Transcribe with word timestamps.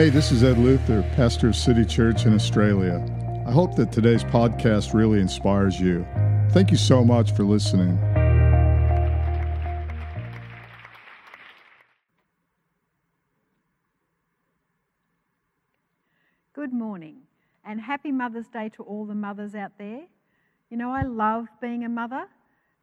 Hey, 0.00 0.08
this 0.08 0.32
is 0.32 0.42
Ed 0.42 0.56
Luther, 0.56 1.02
pastor 1.14 1.48
of 1.48 1.54
City 1.54 1.84
Church 1.84 2.24
in 2.24 2.32
Australia. 2.32 3.04
I 3.46 3.52
hope 3.52 3.76
that 3.76 3.92
today's 3.92 4.24
podcast 4.24 4.94
really 4.94 5.20
inspires 5.20 5.78
you. 5.78 6.06
Thank 6.52 6.70
you 6.70 6.78
so 6.78 7.04
much 7.04 7.32
for 7.32 7.44
listening. 7.44 7.98
Good 16.54 16.72
morning 16.72 17.16
and 17.62 17.78
happy 17.78 18.10
Mother's 18.10 18.48
Day 18.48 18.70
to 18.70 18.82
all 18.82 19.04
the 19.04 19.14
mothers 19.14 19.54
out 19.54 19.72
there. 19.76 20.06
You 20.70 20.78
know, 20.78 20.92
I 20.92 21.02
love 21.02 21.48
being 21.60 21.84
a 21.84 21.90
mother 21.90 22.24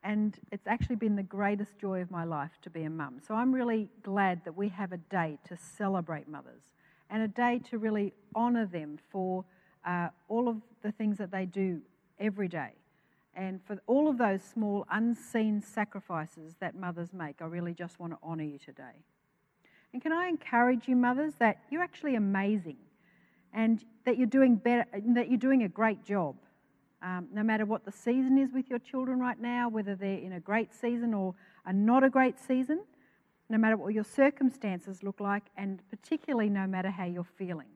and 0.04 0.38
it's 0.52 0.68
actually 0.68 0.98
been 0.98 1.16
the 1.16 1.24
greatest 1.24 1.80
joy 1.80 2.02
of 2.02 2.12
my 2.12 2.26
life 2.26 2.52
to 2.62 2.70
be 2.70 2.84
a 2.84 2.92
mum. 2.92 3.22
So 3.28 3.34
I'm 3.34 3.52
really 3.52 3.90
glad 4.04 4.46
that 4.46 4.56
we 4.56 4.70
have 4.70 4.92
a 4.92 4.98
day 4.98 5.40
to 5.48 5.58
celebrate 5.58 6.28
mothers 6.28 6.62
and 7.10 7.24
a 7.24 7.28
day 7.28 7.60
to 7.70 7.78
really 7.78 8.14
honour 8.36 8.66
them 8.66 8.98
for 9.10 9.46
uh, 9.86 10.10
all 10.28 10.48
of 10.48 10.58
the 10.84 10.92
things 10.92 11.18
that 11.18 11.32
they 11.32 11.46
do 11.46 11.82
every 12.20 12.48
day. 12.48 12.72
And 13.34 13.62
for 13.66 13.80
all 13.86 14.10
of 14.10 14.18
those 14.18 14.42
small 14.42 14.86
unseen 14.92 15.62
sacrifices 15.62 16.56
that 16.60 16.76
mothers 16.76 17.14
make, 17.14 17.42
I 17.42 17.46
really 17.46 17.74
just 17.74 18.00
want 18.00 18.14
to 18.14 18.20
honour 18.24 18.44
you 18.44 18.58
today. 18.58 19.04
And 19.94 20.02
can 20.02 20.12
I 20.12 20.28
encourage 20.28 20.88
you, 20.88 20.96
mothers, 20.96 21.34
that 21.40 21.60
you're 21.70 21.84
actually 21.84 22.16
amazing 22.16 22.78
and 23.54 23.84
that 24.06 24.18
you're 24.18 24.28
doing 24.28 24.56
better, 24.56 24.86
that 25.10 25.30
you're 25.30 25.38
doing 25.38 25.64
a 25.64 25.70
great 25.70 26.04
job. 26.04 26.36
Um, 27.02 27.28
no 27.32 27.44
matter 27.44 27.66
what 27.66 27.86
the 27.86 27.92
season 27.92 28.40
is 28.40 28.52
with 28.52 28.70
your 28.70 28.80
children 28.80 29.20
right 29.20 29.40
now, 29.40 29.70
whether 29.70 29.96
they're 29.96 30.18
in 30.18 30.34
a 30.34 30.40
great 30.40 30.74
season 30.74 31.14
or 31.14 31.36
a 31.66 31.72
not 31.72 32.04
a 32.04 32.10
great 32.10 32.40
season, 32.40 32.82
no 33.50 33.58
matter 33.58 33.78
what 33.78 33.94
your 33.94 34.04
circumstances 34.04 35.04
look 35.04 35.20
like, 35.20 35.44
and 35.56 35.82
particularly 35.90 36.50
no 36.50 36.68
matter 36.68 36.90
how 36.90 37.06
you're 37.06 37.24
feeling. 37.24 37.70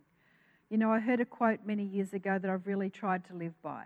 You 0.69 0.77
know, 0.77 0.91
I 0.91 1.00
heard 1.00 1.19
a 1.19 1.25
quote 1.25 1.59
many 1.66 1.83
years 1.83 2.14
ago 2.14 2.38
that 2.39 2.50
I've 2.50 2.67
really 2.67 2.89
tried 2.89 3.25
to 3.25 3.33
live 3.33 3.53
by. 3.61 3.86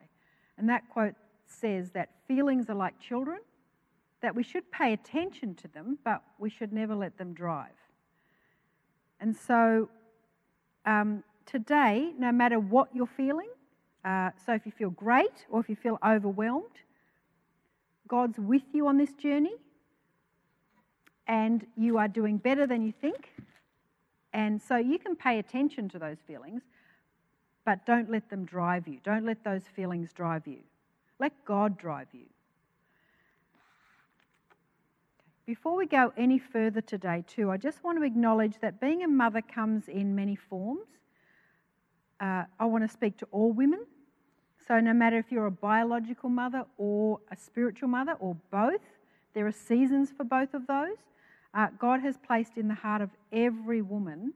And 0.58 0.70
that 0.70 0.90
quote 0.90 1.16
says 1.48 1.92
that 1.92 2.10
feelings 2.28 2.70
are 2.70 2.76
like 2.76 3.00
children, 3.00 3.40
that 4.22 4.36
we 4.36 4.44
should 4.44 4.72
pay 4.72 4.94
attention 4.94 5.56
to 5.56 5.68
them, 5.68 6.00
but 6.04 6.24
we 6.40 6.50
should 6.50 6.74
never 6.74 6.96
let 6.96 7.18
them 7.18 7.34
drive. 7.34 7.70
And 9.20 9.36
so 9.36 9.90
um, 10.86 11.24
today, 11.46 12.12
no 12.18 12.32
matter 12.32 12.60
what 12.60 12.90
you're 12.94 13.06
feeling, 13.06 13.50
uh, 14.04 14.32
so 14.46 14.54
if 14.54 14.66
you 14.66 14.72
feel 14.72 14.92
great 14.92 15.46
or 15.50 15.60
if 15.60 15.70
you 15.70 15.76
feel 15.76 15.98
overwhelmed, 16.06 16.66
God's 18.08 18.40
with 18.40 18.64
you 18.74 18.88
on 18.88 18.98
this 18.98 19.14
journey 19.14 19.56
and 21.28 21.66
you 21.76 21.98
are 21.98 22.08
doing 22.08 22.38
better 22.38 22.68
than 22.68 22.82
you 22.82 22.92
think. 22.92 23.30
And 24.34 24.62
so 24.62 24.76
you 24.76 25.00
can 25.00 25.16
pay 25.16 25.40
attention 25.40 25.90
to 25.90 26.00
those 26.00 26.18
feelings, 26.28 26.62
but 27.66 27.86
don't 27.86 28.12
let 28.12 28.30
them 28.30 28.46
drive 28.46 28.88
you. 28.88 29.00
Don't 29.04 29.26
let 29.26 29.44
those 29.44 29.64
feelings 29.76 30.12
drive 30.14 30.46
you. 30.46 30.60
Let 31.20 31.46
God 31.46 31.78
drive 31.78 32.08
you. 32.12 32.26
Before 35.46 35.76
we 35.76 35.86
go 35.86 36.12
any 36.18 36.40
further 36.40 36.82
today, 36.82 37.24
too, 37.28 37.52
I 37.52 37.58
just 37.58 37.84
want 37.84 38.00
to 38.00 38.04
acknowledge 38.04 38.60
that 38.62 38.82
being 38.82 39.04
a 39.04 39.08
mother 39.08 39.42
comes 39.42 39.88
in 39.88 40.16
many 40.16 40.36
forms. 40.36 40.88
Uh, 42.20 42.46
I 42.60 42.66
want 42.66 42.84
to 42.84 42.88
speak 42.92 43.18
to 43.18 43.28
all 43.32 43.52
women. 43.52 43.86
So, 44.68 44.80
no 44.80 44.94
matter 44.94 45.20
if 45.20 45.32
you're 45.32 45.46
a 45.46 45.52
biological 45.52 46.30
mother 46.30 46.66
or 46.78 47.20
a 47.32 47.38
spiritual 47.38 47.90
mother 47.90 48.14
or 48.20 48.36
both, 48.52 48.82
there 49.36 49.46
are 49.46 49.52
seasons 49.52 50.12
for 50.12 50.24
both 50.24 50.56
of 50.56 50.66
those 50.66 50.98
uh, 51.56 51.68
God 51.80 52.02
has 52.02 52.18
placed 52.18 52.58
in 52.58 52.68
the 52.68 52.76
heart 52.76 53.02
of 53.02 53.10
every 53.32 53.82
woman 53.82 54.34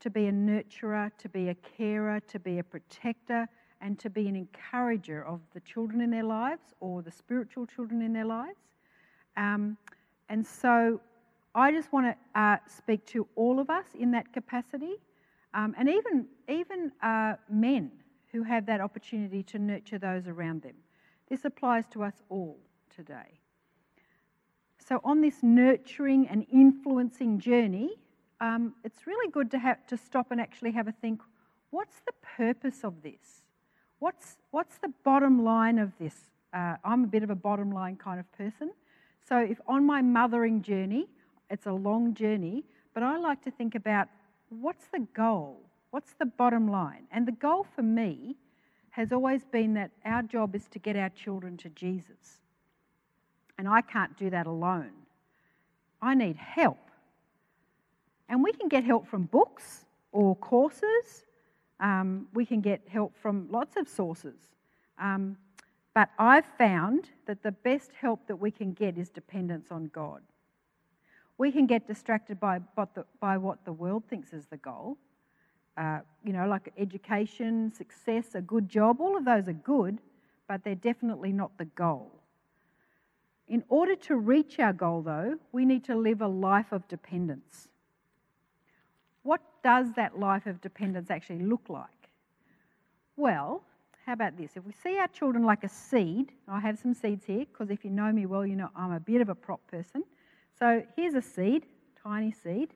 to 0.00 0.08
be 0.08 0.26
a 0.26 0.32
nurturer, 0.32 1.10
to 1.18 1.28
be 1.28 1.48
a 1.48 1.54
carer, 1.54 2.20
to 2.28 2.38
be 2.38 2.58
a 2.58 2.62
protector, 2.62 3.48
and 3.80 3.98
to 3.98 4.08
be 4.08 4.28
an 4.28 4.36
encourager 4.36 5.24
of 5.24 5.40
the 5.52 5.60
children 5.60 6.00
in 6.00 6.10
their 6.10 6.22
lives 6.22 6.74
or 6.80 7.02
the 7.02 7.10
spiritual 7.10 7.66
children 7.66 8.00
in 8.02 8.12
their 8.12 8.24
lives. 8.24 8.58
Um, 9.36 9.76
and 10.28 10.46
so 10.46 11.00
I 11.54 11.72
just 11.72 11.92
want 11.92 12.06
to 12.06 12.40
uh, 12.40 12.56
speak 12.66 13.04
to 13.06 13.26
all 13.34 13.58
of 13.58 13.68
us 13.68 13.86
in 13.98 14.12
that 14.12 14.32
capacity, 14.32 14.94
um, 15.54 15.74
and 15.78 15.88
even, 15.88 16.26
even 16.48 16.92
uh, 17.02 17.34
men 17.50 17.90
who 18.32 18.42
have 18.42 18.66
that 18.66 18.80
opportunity 18.80 19.42
to 19.44 19.58
nurture 19.58 19.98
those 19.98 20.28
around 20.28 20.62
them. 20.62 20.74
This 21.28 21.44
applies 21.44 21.84
to 21.92 22.02
us 22.02 22.14
all 22.28 22.58
today. 22.94 23.40
So, 24.86 25.00
on 25.02 25.22
this 25.22 25.42
nurturing 25.42 26.28
and 26.28 26.44
influencing 26.52 27.38
journey, 27.38 27.96
um, 28.40 28.74
it's 28.84 29.06
really 29.06 29.30
good 29.30 29.50
to, 29.52 29.58
have, 29.58 29.86
to 29.86 29.96
stop 29.96 30.30
and 30.30 30.38
actually 30.38 30.72
have 30.72 30.88
a 30.88 30.92
think 30.92 31.22
what's 31.70 32.00
the 32.00 32.12
purpose 32.36 32.84
of 32.84 33.02
this? 33.02 33.42
What's, 33.98 34.36
what's 34.50 34.76
the 34.78 34.92
bottom 35.02 35.42
line 35.42 35.78
of 35.78 35.92
this? 35.98 36.14
Uh, 36.52 36.76
I'm 36.84 37.04
a 37.04 37.06
bit 37.06 37.22
of 37.22 37.30
a 37.30 37.34
bottom 37.34 37.72
line 37.72 37.96
kind 37.96 38.20
of 38.20 38.30
person. 38.32 38.72
So, 39.26 39.38
if 39.38 39.58
on 39.66 39.86
my 39.86 40.02
mothering 40.02 40.60
journey, 40.60 41.06
it's 41.48 41.64
a 41.64 41.72
long 41.72 42.12
journey, 42.12 42.64
but 42.92 43.02
I 43.02 43.16
like 43.16 43.42
to 43.44 43.50
think 43.50 43.74
about 43.74 44.08
what's 44.50 44.86
the 44.92 45.06
goal? 45.14 45.60
What's 45.92 46.12
the 46.18 46.26
bottom 46.26 46.70
line? 46.70 47.04
And 47.10 47.26
the 47.26 47.32
goal 47.32 47.66
for 47.74 47.82
me 47.82 48.36
has 48.90 49.12
always 49.12 49.44
been 49.44 49.74
that 49.74 49.92
our 50.04 50.22
job 50.22 50.54
is 50.54 50.68
to 50.68 50.78
get 50.78 50.94
our 50.94 51.08
children 51.08 51.56
to 51.58 51.70
Jesus. 51.70 52.40
And 53.58 53.68
I 53.68 53.80
can't 53.80 54.16
do 54.16 54.30
that 54.30 54.46
alone. 54.46 54.92
I 56.02 56.14
need 56.14 56.36
help. 56.36 56.78
And 58.28 58.42
we 58.42 58.52
can 58.52 58.68
get 58.68 58.84
help 58.84 59.06
from 59.06 59.24
books 59.24 59.84
or 60.12 60.36
courses. 60.36 61.24
Um, 61.80 62.28
we 62.34 62.46
can 62.46 62.60
get 62.60 62.82
help 62.88 63.14
from 63.20 63.48
lots 63.50 63.76
of 63.76 63.88
sources. 63.88 64.38
Um, 64.98 65.36
but 65.94 66.10
I've 66.18 66.46
found 66.58 67.10
that 67.26 67.42
the 67.42 67.52
best 67.52 67.92
help 68.00 68.26
that 68.26 68.36
we 68.36 68.50
can 68.50 68.72
get 68.72 68.98
is 68.98 69.08
dependence 69.08 69.70
on 69.70 69.86
God. 69.86 70.22
We 71.38 71.52
can 71.52 71.66
get 71.66 71.86
distracted 71.86 72.38
by 72.38 72.60
by 73.20 73.38
what 73.38 73.64
the 73.64 73.72
world 73.72 74.04
thinks 74.08 74.32
is 74.32 74.46
the 74.46 74.56
goal. 74.56 74.98
Uh, 75.76 76.00
you 76.22 76.32
know, 76.32 76.46
like 76.46 76.72
education, 76.78 77.72
success, 77.74 78.34
a 78.34 78.40
good 78.40 78.68
job, 78.68 79.00
all 79.00 79.16
of 79.16 79.24
those 79.24 79.48
are 79.48 79.52
good, 79.52 79.98
but 80.46 80.62
they're 80.62 80.76
definitely 80.76 81.32
not 81.32 81.50
the 81.58 81.64
goal. 81.64 82.12
In 83.48 83.62
order 83.68 83.94
to 83.96 84.16
reach 84.16 84.58
our 84.58 84.72
goal, 84.72 85.02
though, 85.02 85.38
we 85.52 85.64
need 85.64 85.84
to 85.84 85.94
live 85.94 86.22
a 86.22 86.28
life 86.28 86.72
of 86.72 86.88
dependence. 86.88 87.68
What 89.22 89.40
does 89.62 89.92
that 89.96 90.18
life 90.18 90.46
of 90.46 90.60
dependence 90.60 91.10
actually 91.10 91.42
look 91.42 91.68
like? 91.68 91.88
Well, 93.16 93.62
how 94.06 94.12
about 94.12 94.36
this? 94.36 94.52
If 94.54 94.64
we 94.64 94.72
see 94.72 94.98
our 94.98 95.08
children 95.08 95.44
like 95.44 95.64
a 95.64 95.68
seed, 95.68 96.32
I 96.48 96.60
have 96.60 96.78
some 96.78 96.94
seeds 96.94 97.24
here 97.24 97.46
because 97.50 97.70
if 97.70 97.84
you 97.84 97.90
know 97.90 98.12
me 98.12 98.26
well, 98.26 98.44
you 98.44 98.56
know 98.56 98.68
I'm 98.76 98.92
a 98.92 99.00
bit 99.00 99.20
of 99.20 99.28
a 99.28 99.34
prop 99.34 99.66
person. 99.70 100.04
So 100.58 100.82
here's 100.96 101.14
a 101.14 101.22
seed, 101.22 101.64
tiny 102.02 102.32
seed. 102.32 102.70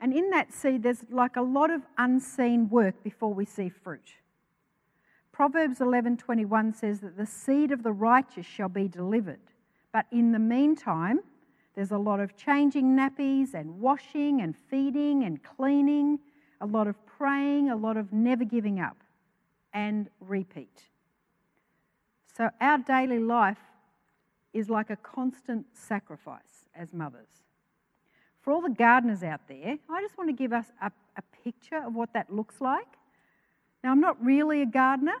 And 0.00 0.12
in 0.12 0.30
that 0.30 0.52
seed, 0.52 0.84
there's 0.84 1.04
like 1.10 1.36
a 1.36 1.42
lot 1.42 1.70
of 1.70 1.82
unseen 1.96 2.68
work 2.68 3.02
before 3.02 3.34
we 3.34 3.44
see 3.44 3.68
fruit. 3.68 4.12
Proverbs 5.38 5.78
11:21 5.78 6.72
says 6.74 6.98
that 6.98 7.16
the 7.16 7.24
seed 7.24 7.70
of 7.70 7.84
the 7.84 7.92
righteous 7.92 8.44
shall 8.44 8.68
be 8.68 8.88
delivered. 8.88 9.38
But 9.92 10.06
in 10.10 10.32
the 10.32 10.40
meantime, 10.40 11.20
there's 11.76 11.92
a 11.92 11.96
lot 11.96 12.18
of 12.18 12.36
changing 12.36 12.96
nappies 12.96 13.54
and 13.54 13.78
washing 13.78 14.40
and 14.40 14.56
feeding 14.56 15.22
and 15.22 15.40
cleaning, 15.40 16.18
a 16.60 16.66
lot 16.66 16.88
of 16.88 16.96
praying, 17.06 17.70
a 17.70 17.76
lot 17.76 17.96
of 17.96 18.12
never 18.12 18.44
giving 18.44 18.80
up 18.80 18.96
and 19.72 20.10
repeat. 20.18 20.88
So 22.36 22.50
our 22.60 22.78
daily 22.78 23.20
life 23.20 23.62
is 24.52 24.68
like 24.68 24.90
a 24.90 24.96
constant 24.96 25.66
sacrifice 25.72 26.66
as 26.74 26.92
mothers. 26.92 27.44
For 28.40 28.52
all 28.52 28.60
the 28.60 28.70
gardeners 28.70 29.22
out 29.22 29.46
there, 29.46 29.78
I 29.88 30.00
just 30.00 30.18
want 30.18 30.30
to 30.30 30.34
give 30.34 30.52
us 30.52 30.66
a, 30.82 30.90
a 31.16 31.22
picture 31.44 31.84
of 31.86 31.94
what 31.94 32.12
that 32.14 32.34
looks 32.34 32.60
like. 32.60 32.88
Now, 33.84 33.92
I'm 33.92 34.00
not 34.00 34.20
really 34.20 34.62
a 34.62 34.66
gardener, 34.66 35.14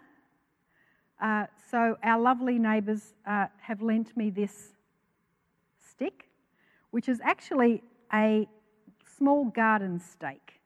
uh, 1.20 1.46
so 1.70 1.96
our 2.02 2.20
lovely 2.20 2.58
neighbours 2.58 3.14
uh, 3.26 3.46
have 3.60 3.82
lent 3.82 4.16
me 4.16 4.30
this 4.30 4.74
stick, 5.90 6.28
which 6.90 7.08
is 7.08 7.20
actually 7.22 7.82
a 8.12 8.46
small 9.16 9.46
garden 9.46 9.98
stake. 9.98 10.60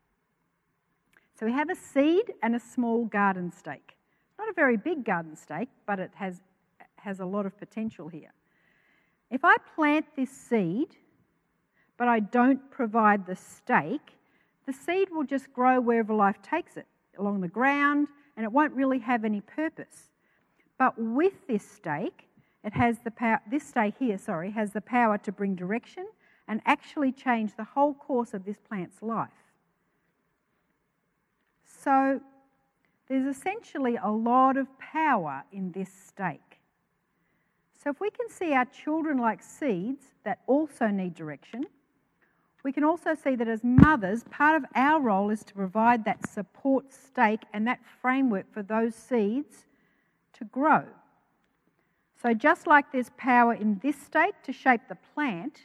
So 1.39 1.47
we 1.47 1.53
have 1.53 1.71
a 1.71 1.75
seed 1.75 2.35
and 2.43 2.55
a 2.55 2.61
small 2.61 3.07
garden 3.07 3.51
stake. 3.51 3.97
Not 4.39 4.49
a 4.49 4.53
very 4.53 4.77
big 4.77 5.05
garden 5.05 5.35
stake, 5.37 5.71
but 5.87 5.99
it 5.99 6.11
has, 6.15 6.41
has 6.97 7.21
a 7.21 7.25
lot 7.25 7.47
of 7.47 7.59
potential 7.59 8.09
here. 8.09 8.33
If 9.31 9.45
I 9.45 9.57
plant 9.75 10.05
this 10.15 10.31
seed, 10.31 10.89
but 11.97 12.09
I 12.09 12.21
don't 12.21 12.71
provide 12.71 13.27
the 13.27 13.37
stake, 13.37 14.19
the 14.67 14.73
seed 14.73 15.09
will 15.11 15.25
just 15.25 15.53
grow 15.53 15.81
wherever 15.81 16.13
life 16.13 16.41
takes 16.43 16.77
it, 16.77 16.87
along 17.19 17.41
the 17.41 17.49
ground, 17.49 18.09
and 18.37 18.45
it 18.45 18.53
won't 18.53 18.73
really 18.75 18.99
have 18.99 19.25
any 19.25 19.41
purpose. 19.41 20.12
But 20.83 20.99
with 20.99 21.47
this 21.47 21.65
stake, 21.65 22.27
it 22.65 22.73
has 22.73 22.99
the 23.05 23.13
power, 23.13 23.41
this 23.49 23.63
stake 23.63 23.95
here, 24.01 24.19
sorry, 24.19 24.51
has 24.51 24.73
the 24.73 24.81
power 24.81 25.17
to 25.19 25.31
bring 25.31 25.55
direction 25.55 26.09
and 26.49 26.61
actually 26.67 27.13
change 27.13 27.55
the 27.57 27.63
whole 27.63 27.95
course 27.95 28.35
of 28.35 28.45
this 28.45 28.59
plant's 28.59 29.01
life. 29.01 29.45
So, 31.65 32.21
there's 33.09 33.37
essentially 33.37 33.95
a 33.95 34.11
lot 34.11 34.57
of 34.57 34.67
power 34.81 35.45
in 35.53 35.71
this 35.71 35.89
stake. 35.89 36.59
So, 37.81 37.91
if 37.91 38.01
we 38.01 38.11
can 38.11 38.29
see 38.29 38.53
our 38.53 38.65
children 38.65 39.19
like 39.19 39.41
seeds 39.41 40.07
that 40.25 40.41
also 40.49 40.89
need 40.89 41.15
direction, 41.15 41.65
we 42.65 42.73
can 42.73 42.83
also 42.83 43.15
see 43.15 43.37
that 43.37 43.47
as 43.47 43.63
mothers, 43.63 44.25
part 44.33 44.57
of 44.57 44.65
our 44.75 45.01
role 45.01 45.31
is 45.31 45.45
to 45.45 45.55
provide 45.55 46.05
that 46.07 46.29
support 46.29 46.93
stake 46.93 47.43
and 47.53 47.69
that 47.69 47.79
framework 48.01 48.53
for 48.53 48.65
those 48.65 48.97
seeds 48.97 49.67
to 50.43 50.49
grow. 50.51 50.85
So, 52.21 52.35
just 52.35 52.67
like 52.67 52.93
there's 52.93 53.11
power 53.17 53.55
in 53.55 53.81
this 53.83 53.97
stake 53.97 54.35
to 54.45 54.53
shape 54.53 54.83
the 54.89 54.97
plant, 55.15 55.59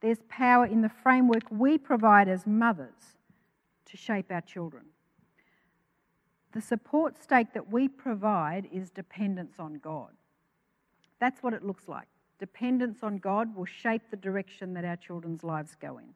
there's 0.00 0.18
power 0.28 0.66
in 0.66 0.82
the 0.82 0.88
framework 0.88 1.42
we 1.50 1.78
provide 1.78 2.28
as 2.28 2.46
mothers 2.46 3.16
to 3.86 3.96
shape 3.96 4.26
our 4.30 4.40
children. 4.40 4.84
The 6.52 6.60
support 6.60 7.22
stake 7.22 7.52
that 7.54 7.70
we 7.70 7.86
provide 7.86 8.68
is 8.72 8.90
dependence 8.90 9.54
on 9.58 9.74
God. 9.74 10.10
That's 11.20 11.42
what 11.42 11.54
it 11.54 11.64
looks 11.64 11.86
like. 11.86 12.08
Dependence 12.38 13.00
on 13.02 13.18
God 13.18 13.54
will 13.54 13.66
shape 13.66 14.02
the 14.10 14.16
direction 14.16 14.74
that 14.74 14.84
our 14.84 14.96
children's 14.96 15.44
lives 15.44 15.76
go 15.80 15.98
in. 15.98 16.14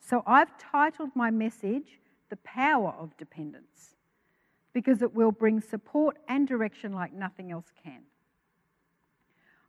So 0.00 0.22
I've 0.26 0.56
titled 0.58 1.10
my 1.14 1.30
message, 1.30 2.00
The 2.30 2.38
Power 2.38 2.94
of 2.98 3.16
Dependence, 3.18 3.94
because 4.72 5.02
it 5.02 5.14
will 5.14 5.32
bring 5.32 5.60
support 5.60 6.16
and 6.28 6.48
direction 6.48 6.92
like 6.92 7.12
nothing 7.12 7.52
else 7.52 7.72
can. 7.82 8.02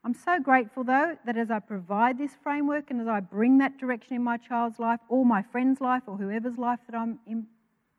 I'm 0.05 0.13
so 0.13 0.39
grateful, 0.39 0.83
though, 0.83 1.17
that 1.25 1.37
as 1.37 1.49
I 1.49 1.59
provide 1.59 2.17
this 2.17 2.35
framework 2.43 2.91
and 2.91 2.99
as 2.99 3.07
I 3.07 3.21
bring 3.21 3.57
that 3.59 3.77
direction 3.77 4.15
in 4.15 4.23
my 4.23 4.37
child's 4.37 4.77
life 4.77 4.99
or 5.07 5.25
my 5.25 5.41
friend's 5.41 5.79
life 5.79 6.03
or 6.07 6.17
whoever's 6.17 6.57
life 6.57 6.79
that 6.89 6.97
I'm 6.97 7.19
in, 7.25 7.47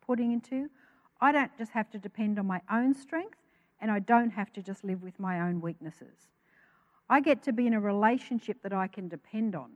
putting 0.06 0.32
into, 0.32 0.68
I 1.20 1.32
don't 1.32 1.50
just 1.56 1.72
have 1.72 1.90
to 1.92 1.98
depend 1.98 2.38
on 2.38 2.46
my 2.46 2.60
own 2.70 2.94
strength 2.94 3.38
and 3.80 3.90
I 3.90 4.00
don't 4.00 4.30
have 4.30 4.52
to 4.54 4.62
just 4.62 4.84
live 4.84 5.02
with 5.02 5.18
my 5.18 5.40
own 5.40 5.62
weaknesses. 5.62 6.28
I 7.08 7.20
get 7.20 7.42
to 7.44 7.52
be 7.52 7.66
in 7.66 7.74
a 7.74 7.80
relationship 7.80 8.62
that 8.62 8.72
I 8.72 8.86
can 8.86 9.08
depend 9.08 9.54
on. 9.54 9.70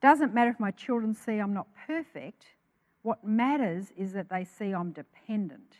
Doesn't 0.00 0.34
matter 0.34 0.50
if 0.50 0.58
my 0.58 0.72
children 0.72 1.14
see 1.14 1.38
I'm 1.38 1.54
not 1.54 1.68
perfect, 1.86 2.46
what 3.02 3.24
matters 3.24 3.92
is 3.96 4.12
that 4.12 4.28
they 4.28 4.44
see 4.44 4.72
I'm 4.72 4.92
dependent. 4.92 5.78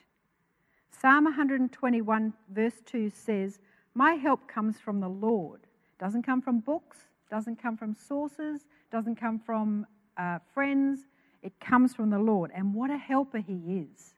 Psalm 0.90 1.24
121, 1.24 2.32
verse 2.50 2.80
2 2.86 3.10
says, 3.10 3.58
My 3.94 4.14
help 4.14 4.46
comes 4.46 4.78
from 4.78 5.00
the 5.00 5.08
Lord. 5.08 5.60
Doesn't 5.98 6.22
come 6.22 6.42
from 6.42 6.60
books, 6.60 6.98
doesn't 7.30 7.60
come 7.62 7.76
from 7.76 7.94
sources, 7.94 8.66
doesn't 8.90 9.16
come 9.16 9.38
from 9.38 9.86
uh, 10.16 10.38
friends. 10.52 11.00
It 11.42 11.58
comes 11.60 11.94
from 11.94 12.10
the 12.10 12.18
Lord. 12.18 12.50
And 12.54 12.74
what 12.74 12.90
a 12.90 12.98
helper 12.98 13.38
He 13.38 13.86
is. 13.88 14.14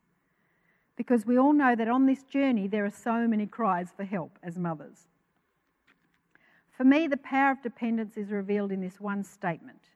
Because 0.97 1.27
we 1.27 1.39
all 1.39 1.53
know 1.53 1.75
that 1.75 1.89
on 1.89 2.07
this 2.07 2.23
journey 2.23 2.69
there 2.69 2.85
are 2.85 2.91
so 2.91 3.27
many 3.27 3.47
cries 3.47 3.89
for 3.97 4.05
help 4.05 4.39
as 4.43 4.59
mothers. 4.59 5.09
For 6.77 6.85
me, 6.85 7.07
the 7.07 7.17
power 7.17 7.53
of 7.53 7.63
dependence 7.63 8.17
is 8.17 8.31
revealed 8.31 8.73
in 8.73 8.81
this 8.81 9.01
one 9.01 9.25
statement 9.25 9.91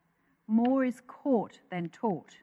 more 0.49 0.83
is 0.83 1.03
caught 1.07 1.61
than 1.71 1.91
taught. 1.91 2.39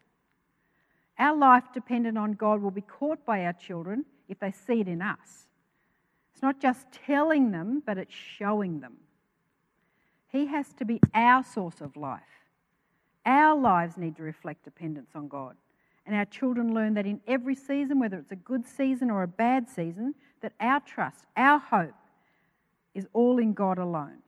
Our 1.17 1.35
life 1.35 1.63
dependent 1.73 2.17
on 2.17 2.33
God 2.33 2.61
will 2.61 2.71
be 2.71 2.81
caught 2.81 3.25
by 3.25 3.45
our 3.45 3.53
children 3.53 4.05
if 4.27 4.39
they 4.39 4.51
see 4.51 4.81
it 4.81 4.87
in 4.87 5.01
us. 5.01 5.47
It's 6.33 6.41
not 6.41 6.59
just 6.59 6.87
telling 6.91 7.51
them, 7.51 7.81
but 7.85 7.97
it's 7.97 8.13
showing 8.13 8.81
them. 8.81 8.97
He 10.31 10.47
has 10.47 10.73
to 10.73 10.85
be 10.85 10.99
our 11.13 11.43
source 11.43 11.79
of 11.79 11.95
life. 11.95 12.21
Our 13.25 13.57
lives 13.57 13.97
need 13.97 14.17
to 14.17 14.23
reflect 14.23 14.65
dependence 14.65 15.11
on 15.15 15.29
God. 15.29 15.55
And 16.05 16.15
our 16.15 16.25
children 16.25 16.73
learn 16.73 16.93
that 16.95 17.05
in 17.05 17.21
every 17.25 17.55
season, 17.55 17.99
whether 17.99 18.17
it's 18.17 18.31
a 18.31 18.35
good 18.35 18.65
season 18.65 19.09
or 19.09 19.23
a 19.23 19.27
bad 19.27 19.69
season, 19.69 20.13
that 20.41 20.53
our 20.59 20.81
trust, 20.81 21.25
our 21.35 21.57
hope, 21.57 21.95
is 22.93 23.07
all 23.13 23.39
in 23.39 23.53
God 23.53 23.77
alone. 23.77 24.19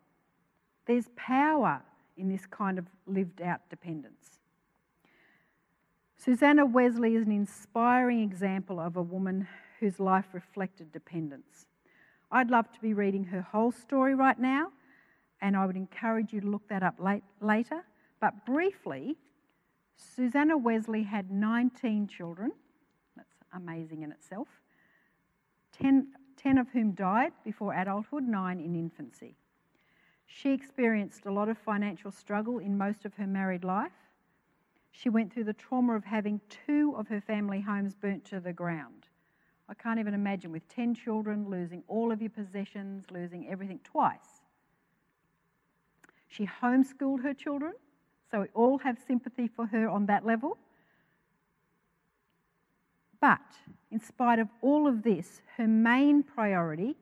There's 0.86 1.10
power 1.16 1.81
in 2.16 2.30
this 2.30 2.45
kind 2.48 2.80
of 2.80 2.86
lived 3.06 3.42
out 3.42 3.62
dependence. 3.69 4.37
Susanna 6.19 6.66
Wesley 6.66 7.16
is 7.16 7.28
an 7.28 7.31
inspiring 7.31 8.22
example 8.22 8.80
of 8.80 8.98
a 8.98 9.02
woman 9.02 9.48
whose 9.80 10.00
life 10.00 10.25
reflected 10.34 10.92
dependence. 10.92 11.68
I'd 12.31 12.50
love 12.50 12.72
to 12.72 12.81
be 12.81 12.94
reading 12.94 13.24
her 13.25 13.42
whole 13.42 13.72
story 13.72 14.16
right 14.16 14.38
now, 14.38 14.72
and 15.42 15.56
I 15.56 15.66
would 15.68 15.75
encourage 15.75 16.34
you 16.34 16.42
to 16.42 16.48
look 16.48 16.68
that 16.69 16.81
up 16.81 17.00
late, 17.00 17.24
later. 17.40 17.84
But 18.19 18.46
briefly, 18.48 19.16
Susanna 19.96 20.58
Wesley 20.58 21.04
had 21.04 21.30
19 21.31 22.08
children. 22.08 22.52
That's 23.16 23.36
amazing 23.54 24.02
in 24.02 24.12
itself. 24.12 24.48
10, 25.72 26.08
10 26.36 26.58
of 26.58 26.68
whom 26.70 26.94
died 26.94 27.34
before 27.46 27.75
adulthood, 27.75 28.24
nine 28.24 28.60
in 28.60 28.75
infancy. 28.75 29.36
She 30.25 30.52
experienced 30.52 31.28
a 31.28 31.31
lot 31.31 31.48
of 31.48 31.60
financial 31.60 32.12
struggle 32.12 32.58
in 32.58 32.75
most 32.75 33.06
of 33.06 33.13
her 33.13 33.28
married 33.28 33.63
life. 33.63 33.92
She 34.98 35.10
went 35.10 35.32
through 35.32 35.44
the 35.44 35.54
trauma 35.54 35.96
of 35.96 36.06
having 36.06 36.42
two 36.50 36.96
of 36.98 37.08
her 37.10 37.22
family 37.22 37.62
homes 37.62 37.94
burnt 37.94 38.26
to 38.26 38.40
the 38.40 38.52
ground. 38.52 39.06
I 39.70 39.76
can't 39.76 40.00
even 40.00 40.16
imagine 40.16 40.52
with 40.52 40.68
10 40.70 40.96
children, 40.96 41.48
losing 41.48 41.84
all 41.88 42.12
of 42.12 42.20
your 42.20 42.32
possessions, 42.32 43.06
losing 43.12 43.48
everything 43.48 43.80
twice. 43.84 44.42
She 46.28 46.48
homeschooled 46.48 47.22
her 47.22 47.36
children, 47.36 47.74
so 48.32 48.42
we 48.42 48.48
all 48.56 48.80
have 48.80 48.98
sympathy 48.98 49.48
for 49.48 49.68
her 49.68 49.88
on 49.88 50.08
that 50.08 50.26
level. 50.26 50.58
But 53.22 53.54
in 53.92 54.00
spite 54.00 54.40
of 54.40 54.48
all 54.64 54.88
of 54.88 55.04
this, 55.04 55.44
her 55.58 55.68
main 55.68 56.24
priority 56.24 56.96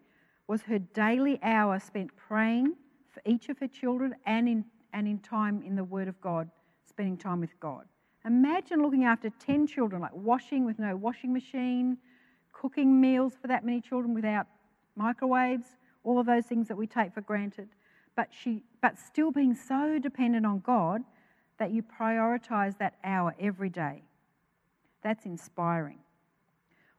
was 0.48 0.64
her 0.64 0.80
daily 0.80 1.40
hour 1.42 1.80
spent 1.80 2.14
praying 2.18 2.76
for 3.10 3.22
each 3.26 3.48
of 3.48 3.60
her 3.60 3.70
children 3.70 4.16
and 4.26 4.50
in, 4.50 4.66
and 4.92 5.08
in 5.08 5.20
time 5.20 5.64
in 5.64 5.78
the 5.78 5.84
Word 5.86 6.10
of 6.10 6.20
God, 6.20 6.50
spending 6.96 7.18
time 7.18 7.42
with 7.42 7.60
God. 7.60 7.86
Imagine 8.26 8.82
looking 8.82 9.04
after 9.04 9.30
10 9.30 9.68
children, 9.68 10.02
like 10.02 10.14
washing 10.14 10.66
with 10.66 10.80
no 10.80 10.96
washing 10.96 11.34
machine, 11.34 11.98
cooking 12.54 13.00
meals 13.00 13.34
for 13.40 13.48
that 13.48 13.66
many 13.66 13.82
children 13.82 14.14
without 14.14 14.48
microwaves, 14.96 15.66
all 16.04 16.20
of 16.20 16.26
those 16.26 16.46
things 16.46 16.68
that 16.70 16.78
we 16.78 16.88
take 16.88 17.14
for 17.14 17.22
granted. 17.22 17.68
But, 18.16 18.30
she, 18.32 18.64
but 18.82 18.98
still 18.98 19.32
being 19.32 19.54
so 19.54 20.00
dependent 20.00 20.46
on 20.46 20.60
God 20.60 21.02
that 21.60 21.72
you 21.72 21.84
prioritize 21.84 22.78
that 22.78 22.96
hour 23.04 23.36
every 23.40 23.70
day. 23.70 24.04
That's 25.04 25.26
inspiring. 25.26 26.00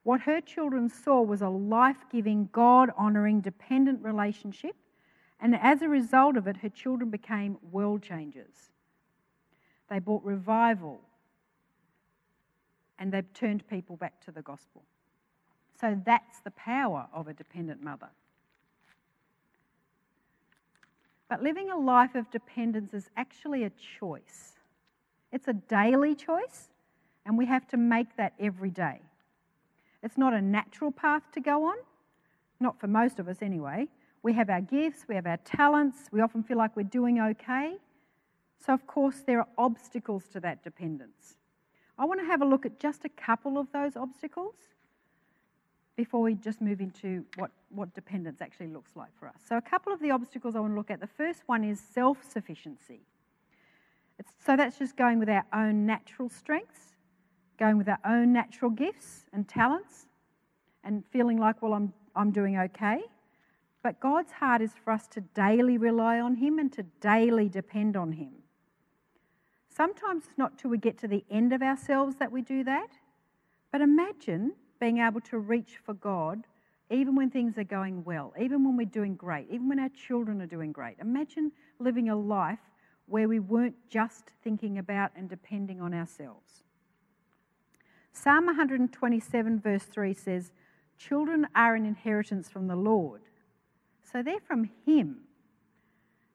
What 0.02 0.20
her 0.20 0.40
children 0.40 0.88
saw 0.88 1.22
was 1.22 1.42
a 1.42 1.48
life 1.48 2.04
giving, 2.12 2.48
God 2.52 2.90
honouring, 2.98 3.40
dependent 3.40 4.02
relationship 4.02 4.76
and 5.40 5.54
as 5.54 5.82
a 5.82 5.88
result 5.88 6.36
of 6.36 6.46
it, 6.46 6.58
her 6.58 6.68
children 6.68 7.10
became 7.10 7.58
world 7.70 8.02
changers. 8.02 8.70
They 9.88 9.98
brought 9.98 10.24
revival 10.24 11.00
and 12.98 13.12
they've 13.12 13.32
turned 13.34 13.66
people 13.68 13.96
back 13.96 14.20
to 14.24 14.30
the 14.30 14.42
gospel. 14.42 14.82
So 15.80 16.00
that's 16.04 16.40
the 16.40 16.50
power 16.52 17.06
of 17.12 17.28
a 17.28 17.34
dependent 17.34 17.82
mother. 17.82 18.08
But 21.28 21.42
living 21.42 21.70
a 21.70 21.76
life 21.76 22.14
of 22.14 22.30
dependence 22.30 22.94
is 22.94 23.10
actually 23.16 23.64
a 23.64 23.70
choice. 23.98 24.54
It's 25.32 25.48
a 25.48 25.52
daily 25.52 26.14
choice, 26.14 26.68
and 27.26 27.36
we 27.36 27.46
have 27.46 27.66
to 27.68 27.76
make 27.76 28.16
that 28.16 28.32
every 28.38 28.70
day. 28.70 29.00
It's 30.02 30.16
not 30.16 30.32
a 30.32 30.40
natural 30.40 30.92
path 30.92 31.22
to 31.32 31.40
go 31.40 31.64
on, 31.64 31.76
not 32.60 32.78
for 32.80 32.86
most 32.86 33.18
of 33.18 33.28
us 33.28 33.38
anyway. 33.42 33.88
We 34.22 34.32
have 34.34 34.48
our 34.48 34.60
gifts, 34.60 35.04
we 35.08 35.16
have 35.16 35.26
our 35.26 35.36
talents, 35.38 36.08
we 36.12 36.20
often 36.20 36.42
feel 36.42 36.56
like 36.56 36.76
we're 36.76 36.84
doing 36.84 37.20
okay. 37.20 37.74
So, 38.64 38.72
of 38.72 38.86
course, 38.86 39.22
there 39.26 39.40
are 39.40 39.48
obstacles 39.58 40.24
to 40.32 40.40
that 40.40 40.64
dependence. 40.64 41.36
I 41.98 42.04
want 42.04 42.20
to 42.20 42.26
have 42.26 42.42
a 42.42 42.44
look 42.44 42.66
at 42.66 42.78
just 42.78 43.04
a 43.04 43.08
couple 43.08 43.58
of 43.58 43.70
those 43.72 43.96
obstacles 43.96 44.54
before 45.96 46.20
we 46.20 46.34
just 46.34 46.60
move 46.60 46.80
into 46.80 47.24
what, 47.36 47.50
what 47.70 47.94
dependence 47.94 48.42
actually 48.42 48.66
looks 48.66 48.90
like 48.94 49.08
for 49.18 49.28
us. 49.28 49.40
So, 49.48 49.56
a 49.56 49.62
couple 49.62 49.92
of 49.92 50.00
the 50.00 50.10
obstacles 50.10 50.54
I 50.54 50.60
want 50.60 50.72
to 50.72 50.76
look 50.76 50.90
at. 50.90 51.00
The 51.00 51.06
first 51.06 51.42
one 51.46 51.64
is 51.64 51.80
self 51.80 52.18
sufficiency. 52.30 53.00
So, 54.44 54.56
that's 54.56 54.78
just 54.78 54.96
going 54.96 55.18
with 55.18 55.28
our 55.28 55.46
own 55.52 55.86
natural 55.86 56.28
strengths, 56.28 56.94
going 57.58 57.78
with 57.78 57.88
our 57.88 58.00
own 58.04 58.32
natural 58.32 58.70
gifts 58.70 59.24
and 59.32 59.48
talents, 59.48 60.06
and 60.84 61.04
feeling 61.06 61.38
like, 61.38 61.62
well, 61.62 61.72
I'm, 61.72 61.92
I'm 62.14 62.30
doing 62.30 62.58
okay. 62.58 63.00
But 63.82 64.00
God's 64.00 64.32
heart 64.32 64.62
is 64.62 64.72
for 64.84 64.92
us 64.92 65.06
to 65.08 65.20
daily 65.20 65.78
rely 65.78 66.18
on 66.18 66.34
Him 66.34 66.58
and 66.58 66.72
to 66.72 66.82
daily 66.82 67.48
depend 67.48 67.96
on 67.96 68.12
Him. 68.12 68.32
Sometimes 69.76 70.24
it's 70.24 70.38
not 70.38 70.58
till 70.58 70.70
we 70.70 70.78
get 70.78 70.96
to 70.98 71.08
the 71.08 71.22
end 71.30 71.52
of 71.52 71.60
ourselves 71.60 72.16
that 72.16 72.32
we 72.32 72.40
do 72.40 72.64
that. 72.64 72.88
But 73.70 73.82
imagine 73.82 74.52
being 74.80 74.98
able 74.98 75.20
to 75.22 75.38
reach 75.38 75.76
for 75.84 75.92
God 75.92 76.44
even 76.88 77.14
when 77.14 77.30
things 77.30 77.58
are 77.58 77.64
going 77.64 78.04
well, 78.04 78.32
even 78.40 78.64
when 78.64 78.76
we're 78.76 78.86
doing 78.86 79.16
great, 79.16 79.48
even 79.50 79.68
when 79.68 79.80
our 79.80 79.90
children 79.90 80.40
are 80.40 80.46
doing 80.46 80.72
great. 80.72 80.96
Imagine 81.00 81.52
living 81.78 82.08
a 82.08 82.16
life 82.16 82.60
where 83.06 83.28
we 83.28 83.38
weren't 83.38 83.74
just 83.90 84.30
thinking 84.42 84.78
about 84.78 85.10
and 85.16 85.28
depending 85.28 85.80
on 85.80 85.92
ourselves. 85.92 86.62
Psalm 88.12 88.46
127, 88.46 89.60
verse 89.60 89.82
3 89.82 90.14
says, 90.14 90.52
Children 90.96 91.48
are 91.54 91.74
an 91.74 91.84
inheritance 91.84 92.48
from 92.48 92.66
the 92.66 92.76
Lord. 92.76 93.22
So 94.10 94.22
they're 94.22 94.40
from 94.40 94.70
Him. 94.86 95.18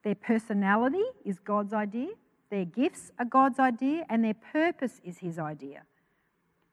Their 0.03 0.15
personality 0.15 1.03
is 1.25 1.39
God's 1.39 1.73
idea, 1.73 2.09
their 2.51 2.65
gifts 2.65 3.11
are 3.17 3.25
God's 3.25 3.59
idea, 3.59 4.05
and 4.09 4.23
their 4.23 4.35
purpose 4.35 4.99
is 5.03 5.17
His 5.19 5.39
idea. 5.39 5.83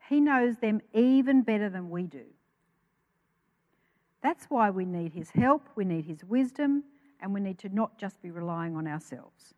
He 0.09 0.21
knows 0.21 0.57
them 0.57 0.83
even 0.93 1.43
better 1.43 1.71
than 1.71 1.89
we 1.89 2.03
do. 2.03 2.25
That's 4.21 4.47
why 4.47 4.71
we 4.71 4.85
need 4.85 5.13
His 5.13 5.31
help, 5.31 5.69
we 5.77 5.85
need 5.85 6.05
His 6.05 6.25
wisdom, 6.25 6.83
and 7.21 7.33
we 7.33 7.41
need 7.41 7.59
to 7.61 7.69
not 7.69 7.97
just 7.97 8.21
be 8.21 8.31
relying 8.31 8.77
on 8.77 8.89
ourselves. 8.89 9.55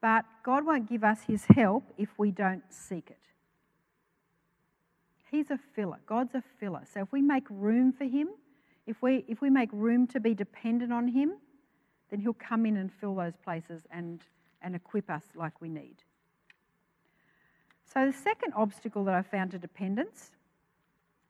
But 0.00 0.24
God 0.44 0.64
won't 0.64 0.88
give 0.88 1.02
us 1.02 1.22
His 1.26 1.44
help 1.46 1.92
if 1.98 2.08
we 2.18 2.30
don't 2.30 2.62
seek 2.70 3.10
it. 3.10 3.18
He's 5.28 5.50
a 5.50 5.58
filler. 5.74 5.98
God's 6.06 6.34
a 6.34 6.42
filler. 6.60 6.82
So 6.92 7.00
if 7.00 7.10
we 7.10 7.20
make 7.20 7.44
room 7.50 7.92
for 7.92 8.04
Him, 8.04 8.28
if 8.86 9.02
we, 9.02 9.24
if 9.26 9.40
we 9.40 9.50
make 9.50 9.70
room 9.72 10.06
to 10.08 10.20
be 10.20 10.34
dependent 10.34 10.92
on 10.92 11.08
Him, 11.08 11.32
then 12.12 12.20
He'll 12.20 12.34
come 12.34 12.64
in 12.64 12.76
and 12.76 12.92
fill 12.92 13.16
those 13.16 13.36
places 13.42 13.82
and, 13.90 14.20
and 14.62 14.76
equip 14.76 15.10
us 15.10 15.24
like 15.34 15.60
we 15.60 15.68
need. 15.68 15.96
So 17.92 18.06
the 18.06 18.12
second 18.12 18.52
obstacle 18.54 19.04
that 19.06 19.14
I 19.14 19.22
found 19.22 19.50
to 19.50 19.58
dependence 19.58 20.30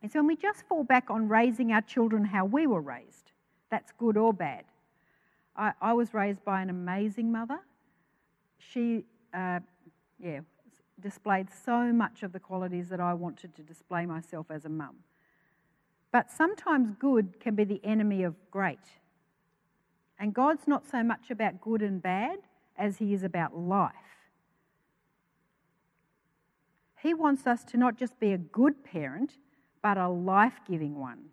is 0.02 0.12
when 0.12 0.26
we 0.26 0.36
just 0.36 0.66
fall 0.68 0.84
back 0.84 1.08
on 1.08 1.26
raising 1.28 1.72
our 1.72 1.80
children 1.80 2.26
how 2.26 2.44
we 2.44 2.66
were 2.66 2.82
raised. 2.82 3.32
That's 3.70 3.92
good 3.92 4.18
or 4.18 4.34
bad. 4.34 4.64
I, 5.56 5.72
I 5.80 5.94
was 5.94 6.12
raised 6.12 6.44
by 6.44 6.60
an 6.60 6.68
amazing 6.68 7.32
mother 7.32 7.60
she, 8.70 9.04
uh, 9.34 9.60
yeah, 10.18 10.40
displayed 11.00 11.48
so 11.64 11.92
much 11.92 12.22
of 12.22 12.32
the 12.32 12.40
qualities 12.40 12.88
that 12.88 13.00
I 13.00 13.14
wanted 13.14 13.54
to 13.56 13.62
display 13.62 14.06
myself 14.06 14.46
as 14.50 14.64
a 14.64 14.68
mum. 14.68 14.96
But 16.12 16.30
sometimes 16.30 16.92
good 16.98 17.40
can 17.40 17.54
be 17.54 17.64
the 17.64 17.80
enemy 17.84 18.22
of 18.22 18.34
great. 18.50 18.78
And 20.22 20.32
God's 20.32 20.68
not 20.68 20.88
so 20.88 21.02
much 21.02 21.32
about 21.32 21.60
good 21.60 21.82
and 21.82 22.00
bad 22.00 22.38
as 22.78 22.98
He 22.98 23.12
is 23.12 23.24
about 23.24 23.58
life. 23.58 23.92
He 27.02 27.12
wants 27.12 27.44
us 27.44 27.64
to 27.64 27.76
not 27.76 27.98
just 27.98 28.20
be 28.20 28.32
a 28.32 28.38
good 28.38 28.84
parent, 28.84 29.32
but 29.82 29.98
a 29.98 30.08
life 30.08 30.60
giving 30.70 30.96
one, 30.96 31.24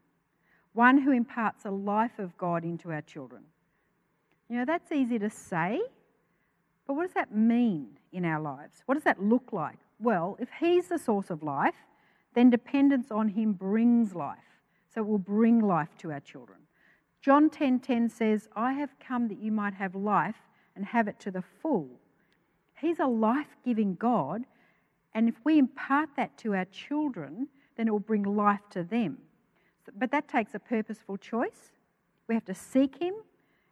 one 0.74 0.98
who 0.98 1.12
imparts 1.12 1.66
a 1.66 1.70
life 1.70 2.18
of 2.18 2.36
God 2.40 2.64
into 2.64 2.92
our 2.92 3.04
children. 3.04 3.44
You 4.50 4.58
know, 4.58 4.66
that's 4.66 4.92
easy 4.92 5.20
to 5.20 5.30
say, 5.30 5.80
but 6.88 6.96
what 6.96 7.04
does 7.04 7.14
that 7.14 7.32
mean 7.32 7.90
in 8.12 8.26
our 8.26 8.42
lives? 8.42 8.82
What 8.88 8.96
does 8.96 9.04
that 9.04 9.22
look 9.22 9.54
like? 9.54 9.78
Well, 10.00 10.36
if 10.40 10.50
He's 10.60 10.88
the 10.88 10.98
source 10.98 11.30
of 11.30 11.44
life, 11.44 11.76
then 12.34 12.50
dependence 12.50 13.12
on 13.12 13.28
Him 13.28 13.54
brings 13.54 14.16
life. 14.16 14.40
So 14.92 15.02
it 15.02 15.08
will 15.08 15.20
bring 15.20 15.60
life 15.60 15.96
to 16.00 16.12
our 16.12 16.22
children. 16.22 16.58
John 17.22 17.50
10:10 17.50 17.52
10, 17.52 17.80
10 17.80 18.10
says, 18.10 18.48
"I 18.56 18.74
have 18.74 18.98
come 19.00 19.28
that 19.28 19.40
you 19.40 19.52
might 19.52 19.74
have 19.74 19.96
life 19.96 20.48
and 20.76 20.86
have 20.86 21.08
it 21.08 21.20
to 21.20 21.32
the 21.32 21.42
full." 21.42 22.00
He's 22.80 23.00
a 23.00 23.08
life-giving 23.08 23.96
God, 23.96 24.46
and 25.14 25.28
if 25.28 25.44
we 25.44 25.58
impart 25.58 26.16
that 26.16 26.38
to 26.38 26.56
our 26.56 26.66
children, 26.66 27.50
then 27.76 27.88
it 27.88 27.92
will 27.92 28.00
bring 28.00 28.24
life 28.24 28.70
to 28.70 28.84
them. 28.84 29.18
But 29.94 30.12
that 30.12 30.28
takes 30.28 30.56
a 30.56 30.60
purposeful 30.60 31.18
choice. 31.18 31.74
We 32.28 32.36
have 32.36 32.46
to 32.46 32.54
seek 32.54 33.02
Him, 33.02 33.16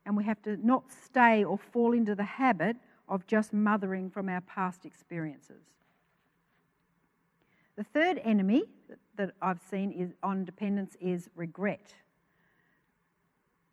and 0.06 0.18
we 0.18 0.26
have 0.26 0.42
to 0.42 0.58
not 0.58 0.92
stay 0.92 1.44
or 1.44 1.58
fall 1.58 1.94
into 1.94 2.16
the 2.16 2.24
habit 2.24 2.78
of 3.08 3.28
just 3.28 3.54
mothering 3.54 4.10
from 4.10 4.28
our 4.28 4.42
past 4.42 4.86
experiences. 4.86 5.64
The 7.76 7.84
third 7.84 8.20
enemy 8.24 8.64
that 9.16 9.36
I've 9.42 9.62
seen 9.62 9.92
is 9.92 10.14
on 10.24 10.44
dependence 10.44 10.96
is 11.00 11.30
regret. 11.36 11.96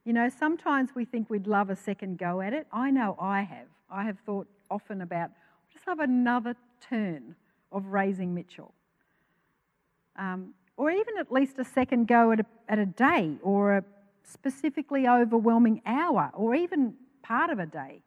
You 0.04 0.12
know, 0.12 0.28
sometimes 0.28 0.94
we 0.94 1.04
think 1.04 1.30
we'd 1.30 1.46
love 1.46 1.70
a 1.70 1.76
second 1.76 2.18
go 2.18 2.40
at 2.42 2.52
it. 2.52 2.66
I 2.73 2.90
know 2.90 3.16
I 3.18 3.42
have. 3.42 3.68
I 3.90 4.04
have 4.04 4.18
thought 4.26 4.46
often 4.70 5.00
about 5.00 5.30
just 5.73 5.87
have 5.87 5.99
another 5.99 6.54
turn 6.80 7.34
of 7.73 7.87
raising 7.87 8.34
Mitchell. 8.34 8.75
Um, 10.16 10.54
or 10.76 10.90
even 10.90 11.18
at 11.18 11.32
least 11.32 11.58
a 11.58 11.64
second 11.64 12.06
go 12.06 12.32
at 12.32 12.40
a, 12.40 12.46
at 12.68 12.78
a 12.78 12.87
day 12.87 13.37
or 13.42 13.78
a 13.78 13.84
specifically 14.25 15.08
overwhelming 15.08 15.80
hour 15.87 16.30
or 16.34 16.54
even 16.54 16.94
part 17.23 17.50
of 17.50 17.58
a 17.58 17.66
day. 17.66 18.02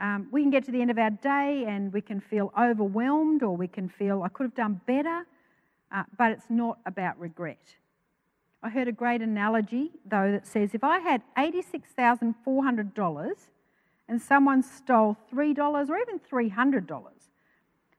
Um, 0.00 0.28
we 0.30 0.42
can 0.42 0.50
get 0.50 0.64
to 0.64 0.72
the 0.72 0.80
end 0.80 0.90
of 0.90 0.98
our 0.98 1.10
day 1.10 1.64
and 1.66 1.92
we 1.92 2.00
can 2.00 2.20
feel 2.20 2.52
overwhelmed 2.58 3.42
or 3.42 3.56
we 3.56 3.68
can 3.68 3.88
feel, 3.88 4.22
I 4.22 4.28
could 4.28 4.44
have 4.44 4.54
done 4.54 4.80
better, 4.86 5.24
uh, 5.92 6.02
but 6.18 6.32
it's 6.32 6.50
not 6.50 6.78
about 6.86 7.18
regret. 7.18 7.76
I 8.64 8.70
heard 8.70 8.88
a 8.88 8.92
great 8.92 9.20
analogy, 9.20 9.92
though, 10.06 10.32
that 10.32 10.46
says 10.46 10.74
if 10.74 10.82
I 10.82 10.98
had 10.98 11.20
$86,400 11.36 13.34
and 14.08 14.22
someone 14.22 14.62
stole 14.62 15.18
$3 15.30 15.90
or 15.90 15.98
even 15.98 16.18
$300, 16.18 17.10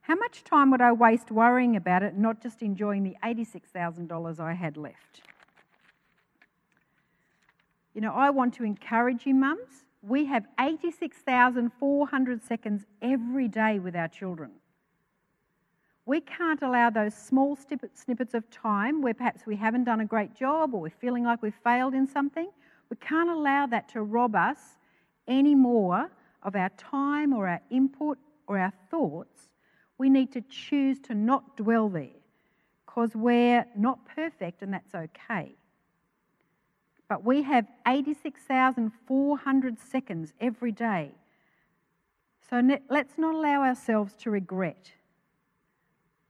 how 0.02 0.16
much 0.16 0.44
time 0.44 0.72
would 0.72 0.82
I 0.82 0.92
waste 0.92 1.30
worrying 1.30 1.76
about 1.76 2.02
it, 2.02 2.18
not 2.18 2.42
just 2.42 2.64
enjoying 2.64 3.04
the 3.04 3.16
$86,000 3.24 4.40
I 4.40 4.54
had 4.54 4.76
left? 4.76 5.22
You 7.94 8.02
know, 8.02 8.14
I 8.14 8.32
want 8.32 8.56
to 8.56 8.64
encourage 8.64 9.28
you, 9.28 9.36
mums, 9.36 9.86
we 10.02 10.26
have 10.26 10.48
86,400 10.60 12.44
seconds 12.44 12.86
every 13.04 13.48
day 13.48 13.78
with 13.78 13.96
our 13.96 14.08
children. 14.08 14.54
We 16.06 16.22
can't 16.22 16.62
allow 16.62 16.92
those 16.92 17.16
small 17.16 17.56
snippets 17.56 18.34
of 18.36 18.50
time 18.52 19.02
where 19.02 19.16
perhaps 19.16 19.46
we 19.48 19.56
haven't 19.56 19.86
done 19.86 20.02
a 20.02 20.06
great 20.06 20.36
job 20.36 20.76
or 20.76 20.82
we're 20.82 20.92
feeling 20.92 21.24
like 21.24 21.42
we've 21.42 21.56
failed 21.64 21.96
in 21.96 22.06
something. 22.06 22.50
We 22.92 22.98
can't 22.98 23.30
allow 23.30 23.66
that 23.68 23.90
to 23.90 24.04
rob 24.04 24.36
us 24.36 24.60
any 25.28 25.56
more 25.56 26.12
of 26.44 26.56
our 26.56 26.70
time 26.78 27.34
or 27.34 27.48
our 27.48 27.62
input 27.72 28.20
or 28.46 28.60
our 28.60 28.74
thoughts. 28.92 29.50
We 29.98 30.10
need 30.10 30.32
to 30.34 30.42
choose 30.42 31.00
to 31.02 31.16
not 31.16 31.58
dwell 31.58 31.90
there 31.90 32.10
because 32.86 33.16
we're 33.16 33.66
not 33.76 34.06
perfect 34.06 34.62
and 34.62 34.72
that's 34.72 34.94
okay. 34.94 35.56
But 37.10 37.24
we 37.24 37.42
have 37.44 37.68
86,400 37.88 39.80
seconds 39.80 40.34
every 40.40 40.72
day. 40.72 41.12
So 42.48 42.62
let's 42.90 43.18
not 43.18 43.34
allow 43.34 43.64
ourselves 43.64 44.14
to 44.20 44.30
regret. 44.30 44.92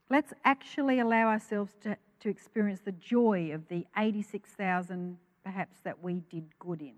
Let's 0.08 0.32
actually 0.44 1.00
allow 1.00 1.28
ourselves 1.28 1.72
to, 1.82 1.96
to 2.20 2.28
experience 2.28 2.80
the 2.84 2.92
joy 2.92 3.50
of 3.52 3.68
the 3.68 3.86
86,000 3.96 5.18
perhaps 5.44 5.78
that 5.84 6.02
we 6.02 6.22
did 6.30 6.44
good 6.58 6.80
in. 6.80 6.94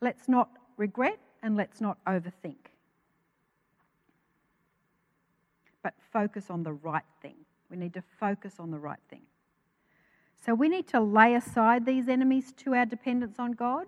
Let's 0.00 0.28
not 0.28 0.50
regret 0.76 1.18
and 1.42 1.56
let's 1.56 1.80
not 1.80 1.98
overthink. 2.06 2.70
But 5.82 5.94
focus 6.12 6.46
on 6.50 6.62
the 6.62 6.72
right 6.72 7.04
thing. 7.22 7.36
We 7.70 7.76
need 7.76 7.94
to 7.94 8.02
focus 8.18 8.54
on 8.58 8.70
the 8.70 8.78
right 8.78 9.00
thing. 9.08 9.22
So 10.44 10.54
we 10.54 10.68
need 10.68 10.86
to 10.88 11.00
lay 11.00 11.34
aside 11.34 11.86
these 11.86 12.08
enemies 12.08 12.52
to 12.58 12.74
our 12.74 12.86
dependence 12.86 13.38
on 13.38 13.52
God. 13.52 13.86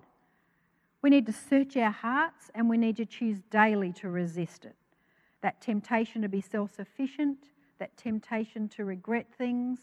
We 1.01 1.09
need 1.09 1.25
to 1.27 1.33
search 1.33 1.77
our 1.77 1.91
hearts 1.91 2.51
and 2.53 2.69
we 2.69 2.77
need 2.77 2.97
to 2.97 3.05
choose 3.05 3.39
daily 3.49 3.93
to 3.93 4.09
resist 4.09 4.65
it. 4.65 4.75
That 5.41 5.61
temptation 5.61 6.21
to 6.21 6.29
be 6.29 6.41
self 6.41 6.73
sufficient, 6.73 7.37
that 7.79 7.95
temptation 7.97 8.67
to 8.69 8.85
regret 8.85 9.27
things, 9.37 9.79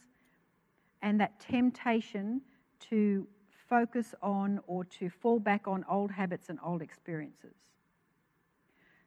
and 1.02 1.20
that 1.20 1.38
temptation 1.40 2.42
to 2.90 3.26
focus 3.68 4.14
on 4.22 4.60
or 4.66 4.84
to 4.84 5.08
fall 5.10 5.38
back 5.38 5.66
on 5.66 5.84
old 5.88 6.10
habits 6.10 6.48
and 6.48 6.58
old 6.64 6.82
experiences. 6.82 7.54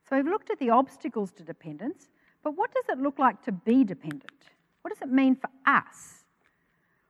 So 0.09 0.15
we've 0.15 0.25
looked 0.25 0.49
at 0.49 0.59
the 0.59 0.71
obstacles 0.71 1.31
to 1.33 1.43
dependence, 1.43 2.09
but 2.43 2.57
what 2.57 2.73
does 2.73 2.85
it 2.89 2.99
look 2.99 3.19
like 3.19 3.41
to 3.43 3.51
be 3.51 3.83
dependent? 3.83 4.49
What 4.81 4.93
does 4.93 5.01
it 5.01 5.11
mean 5.13 5.35
for 5.35 5.49
us? 5.65 6.23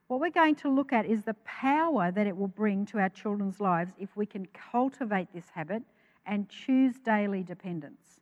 What 0.08 0.20
we're 0.20 0.32
going 0.32 0.56
to 0.56 0.70
look 0.70 0.92
at 0.92 1.06
is 1.06 1.24
the 1.24 1.36
power 1.46 2.12
that 2.12 2.26
it 2.26 2.36
will 2.36 2.48
bring 2.48 2.86
to 2.88 3.00
our 3.00 3.10
children's 3.10 3.60
lives 3.60 3.94
if 4.00 4.10
we 4.18 4.26
can 4.26 4.48
cultivate 4.48 5.32
this 5.34 5.46
habit 5.54 5.84
and 6.26 6.50
choose 6.50 6.96
daily 7.00 7.44
dependence. 7.44 8.19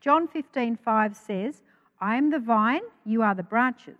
John 0.00 0.26
15:5 0.26 1.14
says, 1.14 1.62
"I 2.00 2.16
am 2.16 2.30
the 2.30 2.38
vine, 2.38 2.82
you 3.04 3.22
are 3.22 3.34
the 3.34 3.42
branches. 3.42 3.98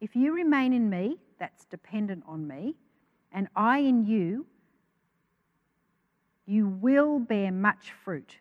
If 0.00 0.16
you 0.16 0.32
remain 0.32 0.72
in 0.72 0.88
me, 0.88 1.18
that's 1.38 1.64
dependent 1.66 2.24
on 2.26 2.46
me, 2.46 2.76
and 3.30 3.48
I 3.54 3.78
in 3.78 4.04
you, 4.04 4.46
you 6.46 6.68
will 6.68 7.18
bear 7.18 7.50
much 7.50 7.92
fruit." 7.92 8.38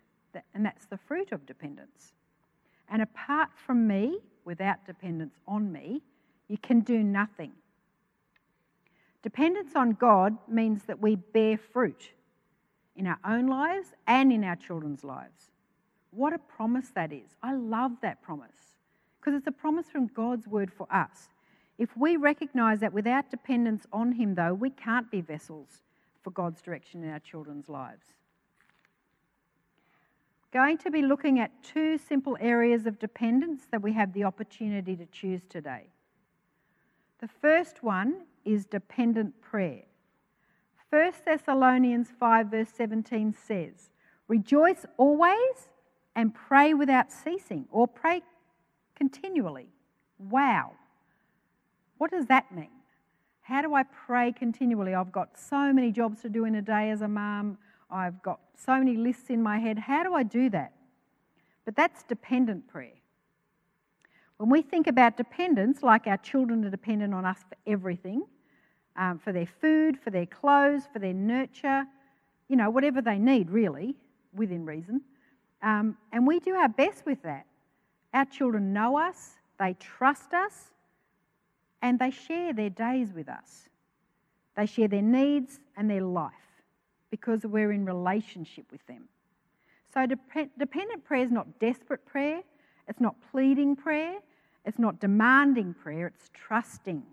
And 0.53 0.65
that's 0.65 0.85
the 0.85 0.97
fruit 0.97 1.31
of 1.31 1.45
dependence. 1.45 2.13
And 2.87 3.01
apart 3.01 3.53
from 3.53 3.87
me, 3.87 4.19
without 4.45 4.85
dependence 4.85 5.39
on 5.47 5.71
me, 5.71 6.03
you 6.47 6.57
can 6.57 6.81
do 6.81 7.03
nothing. 7.03 7.53
Dependence 9.21 9.75
on 9.75 9.91
God 9.91 10.37
means 10.47 10.85
that 10.85 10.99
we 10.99 11.15
bear 11.15 11.57
fruit. 11.57 12.13
in 12.95 13.07
our 13.07 13.19
own 13.25 13.47
lives 13.47 13.93
and 14.07 14.31
in 14.31 14.43
our 14.43 14.55
children's 14.55 15.03
lives. 15.03 15.50
What 16.11 16.33
a 16.33 16.39
promise 16.39 16.89
that 16.95 17.11
is. 17.11 17.37
I 17.41 17.53
love 17.53 17.93
that 18.01 18.21
promise 18.21 18.75
because 19.19 19.37
it's 19.37 19.47
a 19.47 19.51
promise 19.51 19.89
from 19.89 20.07
God's 20.07 20.47
word 20.47 20.71
for 20.71 20.87
us. 20.91 21.29
If 21.77 21.95
we 21.95 22.17
recognize 22.17 22.79
that 22.81 22.93
without 22.93 23.31
dependence 23.31 23.85
on 23.93 24.11
Him, 24.11 24.35
though, 24.35 24.53
we 24.53 24.69
can't 24.69 25.09
be 25.09 25.21
vessels 25.21 25.81
for 26.21 26.31
God's 26.31 26.61
direction 26.61 27.03
in 27.03 27.09
our 27.09 27.19
children's 27.19 27.69
lives. 27.69 28.05
Going 30.51 30.77
to 30.79 30.91
be 30.91 31.01
looking 31.01 31.39
at 31.39 31.63
two 31.63 31.97
simple 31.97 32.37
areas 32.41 32.85
of 32.85 32.99
dependence 32.99 33.67
that 33.71 33.81
we 33.81 33.93
have 33.93 34.13
the 34.13 34.25
opportunity 34.25 34.97
to 34.97 35.05
choose 35.05 35.41
today. 35.49 35.85
The 37.21 37.29
first 37.29 37.83
one 37.83 38.23
is 38.43 38.65
dependent 38.65 39.39
prayer. 39.41 39.83
1 40.89 41.13
Thessalonians 41.25 42.09
5, 42.19 42.47
verse 42.47 42.69
17 42.75 43.33
says, 43.33 43.91
Rejoice 44.27 44.85
always 44.97 45.70
and 46.15 46.33
pray 46.33 46.73
without 46.73 47.11
ceasing, 47.11 47.65
or 47.71 47.87
pray 47.87 48.21
continually. 48.95 49.67
Wow. 50.19 50.73
What 51.97 52.11
does 52.11 52.25
that 52.27 52.53
mean? 52.53 52.69
How 53.41 53.61
do 53.61 53.73
I 53.73 53.83
pray 53.83 54.31
continually? 54.31 54.93
I've 54.93 55.11
got 55.11 55.37
so 55.37 55.73
many 55.73 55.91
jobs 55.91 56.21
to 56.21 56.29
do 56.29 56.45
in 56.45 56.55
a 56.55 56.61
day 56.61 56.89
as 56.91 57.01
a 57.01 57.07
mum. 57.07 57.57
I've 57.89 58.21
got 58.21 58.39
so 58.55 58.77
many 58.77 58.95
lists 58.95 59.29
in 59.29 59.41
my 59.41 59.59
head. 59.59 59.79
How 59.79 60.03
do 60.03 60.13
I 60.13 60.23
do 60.23 60.49
that? 60.49 60.73
But 61.65 61.75
that's 61.75 62.03
dependent 62.03 62.67
prayer. 62.67 62.93
When 64.37 64.49
we 64.49 64.61
think 64.61 64.87
about 64.87 65.17
dependence, 65.17 65.83
like 65.83 66.07
our 66.07 66.17
children 66.17 66.65
are 66.65 66.69
dependent 66.69 67.13
on 67.13 67.25
us 67.25 67.39
for 67.47 67.57
everything 67.71 68.23
um, 68.95 69.19
for 69.19 69.31
their 69.31 69.45
food, 69.45 69.97
for 69.99 70.09
their 70.09 70.25
clothes, 70.25 70.83
for 70.91 70.99
their 70.99 71.13
nurture, 71.13 71.85
you 72.47 72.55
know, 72.55 72.69
whatever 72.69 73.01
they 73.01 73.17
need, 73.17 73.49
really, 73.49 73.95
within 74.33 74.65
reason. 74.65 75.01
Um, 75.61 75.97
and 76.11 76.25
we 76.25 76.39
do 76.39 76.55
our 76.55 76.69
best 76.69 77.05
with 77.05 77.21
that. 77.23 77.45
Our 78.13 78.25
children 78.25 78.73
know 78.73 78.97
us, 78.97 79.35
they 79.59 79.75
trust 79.79 80.33
us, 80.33 80.71
and 81.81 81.99
they 81.99 82.11
share 82.11 82.53
their 82.53 82.69
days 82.69 83.13
with 83.13 83.29
us. 83.29 83.69
They 84.55 84.65
share 84.65 84.87
their 84.87 85.01
needs 85.01 85.59
and 85.77 85.89
their 85.89 86.01
life 86.01 86.31
because 87.09 87.45
we're 87.45 87.71
in 87.71 87.85
relationship 87.85 88.65
with 88.71 88.85
them. 88.87 89.07
So, 89.93 90.05
dependent 90.05 91.03
prayer 91.03 91.23
is 91.23 91.31
not 91.31 91.59
desperate 91.59 92.05
prayer, 92.05 92.41
it's 92.87 92.99
not 92.99 93.15
pleading 93.31 93.75
prayer, 93.75 94.19
it's 94.65 94.79
not 94.79 94.99
demanding 94.99 95.73
prayer, 95.73 96.07
it's 96.07 96.29
trusting 96.33 97.03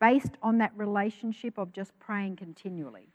based 0.00 0.32
on 0.42 0.58
that 0.58 0.72
relationship 0.76 1.58
of 1.58 1.72
just 1.72 1.98
praying 1.98 2.36
continually 2.36 3.08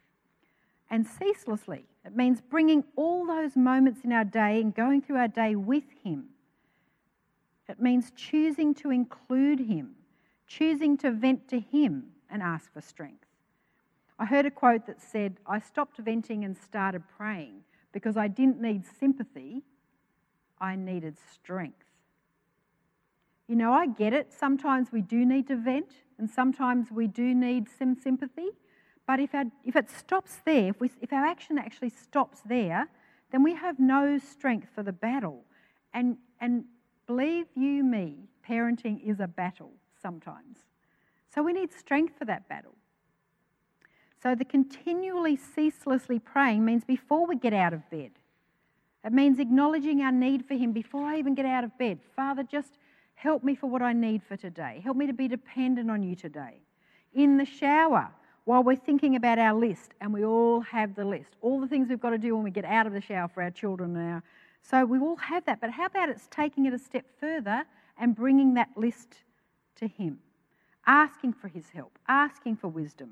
and 0.89 1.05
ceaselessly. 1.05 1.85
It 2.05 2.15
means 2.15 2.41
bringing 2.41 2.83
all 2.95 3.25
those 3.25 3.55
moments 3.55 4.01
in 4.03 4.11
our 4.11 4.23
day 4.23 4.61
and 4.61 4.73
going 4.73 5.01
through 5.01 5.17
our 5.17 5.27
day 5.27 5.55
with 5.55 5.83
Him. 6.03 6.29
It 7.67 7.79
means 7.79 8.11
choosing 8.15 8.73
to 8.75 8.89
include 8.89 9.59
Him, 9.59 9.91
choosing 10.47 10.97
to 10.97 11.11
vent 11.11 11.47
to 11.49 11.59
Him 11.59 12.05
and 12.29 12.41
ask 12.41 12.73
for 12.73 12.81
strength. 12.81 13.25
I 14.17 14.25
heard 14.25 14.45
a 14.45 14.51
quote 14.51 14.87
that 14.87 15.01
said, 15.01 15.37
I 15.45 15.59
stopped 15.59 15.97
venting 15.97 16.43
and 16.43 16.57
started 16.57 17.03
praying 17.15 17.61
because 17.91 18.17
I 18.17 18.27
didn't 18.27 18.61
need 18.61 18.83
sympathy, 18.99 19.63
I 20.59 20.75
needed 20.75 21.17
strength. 21.33 21.85
You 23.47 23.55
know, 23.55 23.71
I 23.71 23.87
get 23.87 24.13
it. 24.13 24.31
Sometimes 24.31 24.91
we 24.91 25.01
do 25.01 25.25
need 25.25 25.47
to 25.47 25.55
vent, 25.55 25.91
and 26.19 26.29
sometimes 26.29 26.91
we 26.91 27.07
do 27.07 27.33
need 27.33 27.67
some 27.79 27.95
sympathy. 27.95 28.49
But 29.09 29.19
if, 29.19 29.33
our, 29.33 29.45
if 29.65 29.75
it 29.75 29.89
stops 29.89 30.37
there, 30.45 30.67
if, 30.67 30.79
we, 30.79 30.91
if 31.01 31.11
our 31.11 31.25
action 31.25 31.57
actually 31.57 31.89
stops 31.89 32.41
there, 32.45 32.87
then 33.31 33.41
we 33.41 33.55
have 33.55 33.79
no 33.79 34.19
strength 34.19 34.67
for 34.75 34.83
the 34.83 34.91
battle. 34.91 35.45
And, 35.95 36.17
and 36.39 36.65
believe 37.07 37.47
you 37.55 37.83
me, 37.83 38.29
parenting 38.47 39.03
is 39.03 39.19
a 39.19 39.25
battle 39.27 39.71
sometimes. 39.99 40.59
So 41.33 41.41
we 41.41 41.53
need 41.53 41.73
strength 41.73 42.19
for 42.19 42.25
that 42.25 42.47
battle. 42.47 42.75
So 44.21 44.35
the 44.35 44.45
continually, 44.45 45.35
ceaselessly 45.35 46.19
praying 46.19 46.63
means 46.63 46.83
before 46.83 47.25
we 47.25 47.35
get 47.35 47.51
out 47.51 47.73
of 47.73 47.89
bed. 47.89 48.11
It 49.03 49.11
means 49.11 49.39
acknowledging 49.39 50.03
our 50.03 50.11
need 50.11 50.45
for 50.45 50.53
Him 50.53 50.71
before 50.71 51.05
I 51.05 51.17
even 51.17 51.33
get 51.33 51.47
out 51.47 51.63
of 51.63 51.75
bed. 51.79 51.97
Father, 52.15 52.43
just 52.43 52.77
help 53.15 53.43
me 53.43 53.55
for 53.55 53.71
what 53.71 53.81
I 53.81 53.91
need 53.91 54.21
for 54.21 54.37
today. 54.37 54.81
Help 54.83 54.97
me 54.97 55.07
to 55.07 55.13
be 55.13 55.27
dependent 55.27 55.89
on 55.89 56.03
you 56.03 56.15
today. 56.15 56.61
In 57.11 57.37
the 57.37 57.45
shower, 57.45 58.11
while 58.49 58.63
we're 58.63 58.75
thinking 58.75 59.15
about 59.15 59.37
our 59.37 59.53
list, 59.53 59.91
and 60.01 60.11
we 60.11 60.25
all 60.25 60.59
have 60.61 60.95
the 60.95 61.05
list, 61.05 61.35
all 61.39 61.61
the 61.61 61.67
things 61.67 61.87
we've 61.87 61.99
got 61.99 62.09
to 62.09 62.17
do 62.17 62.33
when 62.33 62.43
we 62.43 62.49
get 62.49 62.65
out 62.65 62.87
of 62.87 62.93
the 62.93 62.99
shower 62.99 63.27
for 63.27 63.43
our 63.43 63.51
children 63.51 63.93
now. 63.93 64.23
So 64.63 64.85
we 64.85 64.97
all 64.97 65.17
have 65.17 65.45
that. 65.45 65.61
But 65.61 65.69
how 65.69 65.85
about 65.85 66.09
it's 66.09 66.27
taking 66.31 66.65
it 66.65 66.73
a 66.73 66.79
step 66.79 67.05
further 67.19 67.63
and 67.99 68.15
bringing 68.15 68.55
that 68.55 68.69
list 68.75 69.17
to 69.75 69.87
Him? 69.87 70.17
Asking 70.87 71.33
for 71.33 71.47
His 71.47 71.69
help, 71.69 71.99
asking 72.07 72.55
for 72.55 72.69
wisdom 72.69 73.11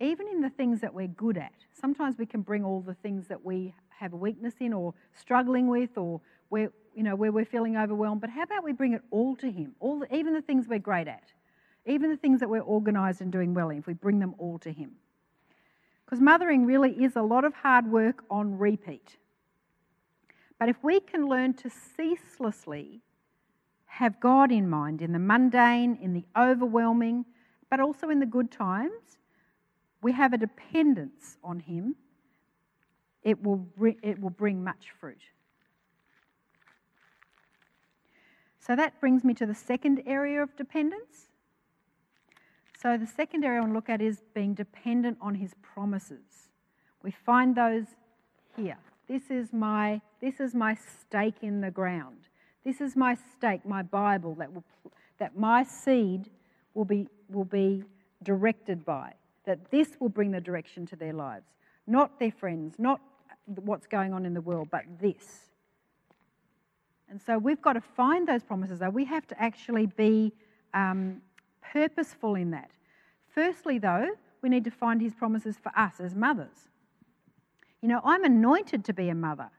even 0.00 0.28
in 0.28 0.40
the 0.40 0.50
things 0.50 0.80
that 0.80 0.92
we're 0.92 1.06
good 1.06 1.36
at. 1.36 1.54
Sometimes 1.72 2.18
we 2.18 2.26
can 2.26 2.42
bring 2.42 2.64
all 2.64 2.80
the 2.80 2.94
things 2.94 3.28
that 3.28 3.44
we 3.44 3.72
have 3.90 4.12
a 4.12 4.16
weakness 4.16 4.54
in 4.60 4.72
or 4.72 4.92
struggling 5.14 5.68
with 5.68 5.96
or 5.96 6.20
where, 6.48 6.70
you 6.94 7.02
know, 7.02 7.14
where 7.14 7.32
we're 7.32 7.44
feeling 7.44 7.76
overwhelmed. 7.76 8.20
But 8.20 8.30
how 8.30 8.42
about 8.42 8.64
we 8.64 8.72
bring 8.72 8.92
it 8.92 9.02
all 9.10 9.36
to 9.36 9.50
Him? 9.50 9.74
All 9.80 10.00
the, 10.00 10.14
even 10.14 10.34
the 10.34 10.42
things 10.42 10.66
we're 10.68 10.80
great 10.80 11.08
at, 11.08 11.32
even 11.86 12.10
the 12.10 12.16
things 12.16 12.40
that 12.40 12.48
we're 12.48 12.62
organised 12.62 13.20
and 13.20 13.30
doing 13.30 13.54
well 13.54 13.70
in, 13.70 13.78
if 13.78 13.86
we 13.86 13.94
bring 13.94 14.18
them 14.18 14.34
all 14.38 14.58
to 14.60 14.72
Him. 14.72 14.92
Because 16.04 16.20
mothering 16.20 16.66
really 16.66 16.92
is 16.92 17.16
a 17.16 17.22
lot 17.22 17.44
of 17.44 17.54
hard 17.54 17.90
work 17.90 18.24
on 18.30 18.58
repeat. 18.58 19.16
But 20.58 20.68
if 20.68 20.76
we 20.82 21.00
can 21.00 21.28
learn 21.28 21.54
to 21.54 21.70
ceaselessly 21.70 23.00
have 23.86 24.20
God 24.20 24.50
in 24.50 24.68
mind 24.68 25.02
in 25.02 25.12
the 25.12 25.18
mundane, 25.18 25.98
in 26.00 26.14
the 26.14 26.24
overwhelming, 26.36 27.24
but 27.70 27.80
also 27.80 28.08
in 28.08 28.20
the 28.20 28.26
good 28.26 28.50
times, 28.50 29.18
we 30.02 30.12
have 30.12 30.32
a 30.32 30.38
dependence 30.38 31.38
on 31.42 31.60
Him, 31.60 31.96
it 33.22 33.42
will, 33.42 33.66
it 34.02 34.20
will 34.20 34.30
bring 34.30 34.62
much 34.62 34.92
fruit. 35.00 35.22
So 38.58 38.74
that 38.76 38.98
brings 39.00 39.24
me 39.24 39.34
to 39.34 39.46
the 39.46 39.54
second 39.54 40.02
area 40.06 40.42
of 40.42 40.56
dependence. 40.56 41.28
So 42.84 42.98
the 42.98 43.06
second 43.06 43.44
area 43.44 43.56
I 43.56 43.60
want 43.62 43.70
to 43.70 43.74
look 43.76 43.88
at 43.88 44.02
is 44.02 44.18
being 44.34 44.52
dependent 44.52 45.16
on 45.18 45.34
His 45.34 45.54
promises. 45.62 46.50
We 47.02 47.12
find 47.12 47.56
those 47.56 47.86
here. 48.58 48.76
This 49.08 49.30
is 49.30 49.54
my, 49.54 50.02
this 50.20 50.38
is 50.38 50.54
my 50.54 50.74
stake 50.74 51.36
in 51.40 51.62
the 51.62 51.70
ground. 51.70 52.28
This 52.62 52.82
is 52.82 52.94
my 52.94 53.16
stake, 53.38 53.64
my 53.64 53.80
Bible, 53.80 54.34
that, 54.34 54.52
will, 54.52 54.64
that 55.18 55.34
my 55.34 55.62
seed 55.62 56.28
will 56.74 56.84
be, 56.84 57.08
will 57.30 57.46
be 57.46 57.84
directed 58.22 58.84
by 58.84 59.14
that 59.46 59.70
this 59.70 59.96
will 59.98 60.10
bring 60.10 60.30
the 60.30 60.40
direction 60.40 60.84
to 60.86 60.96
their 60.96 61.14
lives. 61.14 61.46
Not 61.86 62.20
their 62.20 62.32
friends, 62.32 62.74
not 62.78 63.00
what's 63.46 63.86
going 63.86 64.12
on 64.12 64.26
in 64.26 64.34
the 64.34 64.42
world, 64.42 64.68
but 64.70 64.82
this. 65.00 65.46
And 67.08 67.18
so 67.18 67.38
we've 67.38 67.62
got 67.62 67.74
to 67.74 67.80
find 67.80 68.28
those 68.28 68.42
promises, 68.42 68.80
though. 68.80 68.90
We 68.90 69.06
have 69.06 69.26
to 69.28 69.42
actually 69.42 69.86
be 69.86 70.34
um, 70.74 71.22
purposeful 71.72 72.34
in 72.34 72.50
that. 72.50 72.70
Firstly, 73.28 73.78
though, 73.78 74.08
we 74.42 74.48
need 74.48 74.64
to 74.64 74.70
find 74.70 75.00
his 75.00 75.14
promises 75.14 75.56
for 75.62 75.72
us 75.76 76.00
as 76.00 76.14
mothers. 76.14 76.68
You 77.80 77.88
know, 77.88 78.00
I'm 78.04 78.24
anointed 78.24 78.84
to 78.84 78.92
be 78.92 79.08
a 79.08 79.14
mother. 79.14 79.50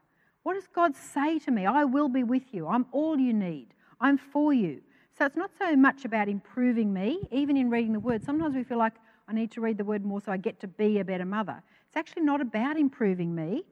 What 0.42 0.54
does 0.54 0.68
God 0.68 0.94
say 0.96 1.38
to 1.40 1.50
me? 1.50 1.66
I 1.66 1.84
will 1.84 2.08
be 2.08 2.22
with 2.22 2.54
you. 2.54 2.68
I'm 2.68 2.86
all 2.92 3.18
you 3.18 3.32
need. 3.32 3.68
I'm 4.00 4.16
for 4.16 4.52
you. 4.52 4.80
So 5.18 5.24
it's 5.24 5.36
not 5.36 5.50
so 5.58 5.74
much 5.74 6.04
about 6.04 6.28
improving 6.28 6.92
me, 6.92 7.20
even 7.30 7.56
in 7.56 7.70
reading 7.70 7.92
the 7.92 8.00
word. 8.00 8.22
Sometimes 8.24 8.54
we 8.54 8.62
feel 8.62 8.78
like, 8.78 8.94
I 9.28 9.32
need 9.32 9.50
to 9.52 9.60
read 9.60 9.78
the 9.78 9.84
word 9.84 10.04
more 10.04 10.20
so 10.20 10.30
I 10.30 10.36
get 10.36 10.60
to 10.60 10.68
be 10.68 10.98
a 10.98 11.04
better 11.04 11.24
mother. 11.24 11.62
It's 11.88 11.96
actually 11.96 12.22
not 12.22 12.40
about 12.40 12.76
improving 12.76 13.34
me, 13.34 13.64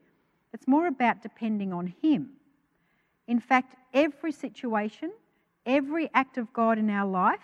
it's 0.52 0.66
more 0.66 0.86
about 0.86 1.22
depending 1.22 1.72
on 1.72 1.94
Him. 2.00 2.30
In 3.26 3.40
fact, 3.40 3.74
every 3.92 4.32
situation, 4.32 5.12
every 5.66 6.10
act 6.14 6.38
of 6.38 6.52
God 6.52 6.78
in 6.78 6.90
our 6.90 7.08
life, 7.08 7.40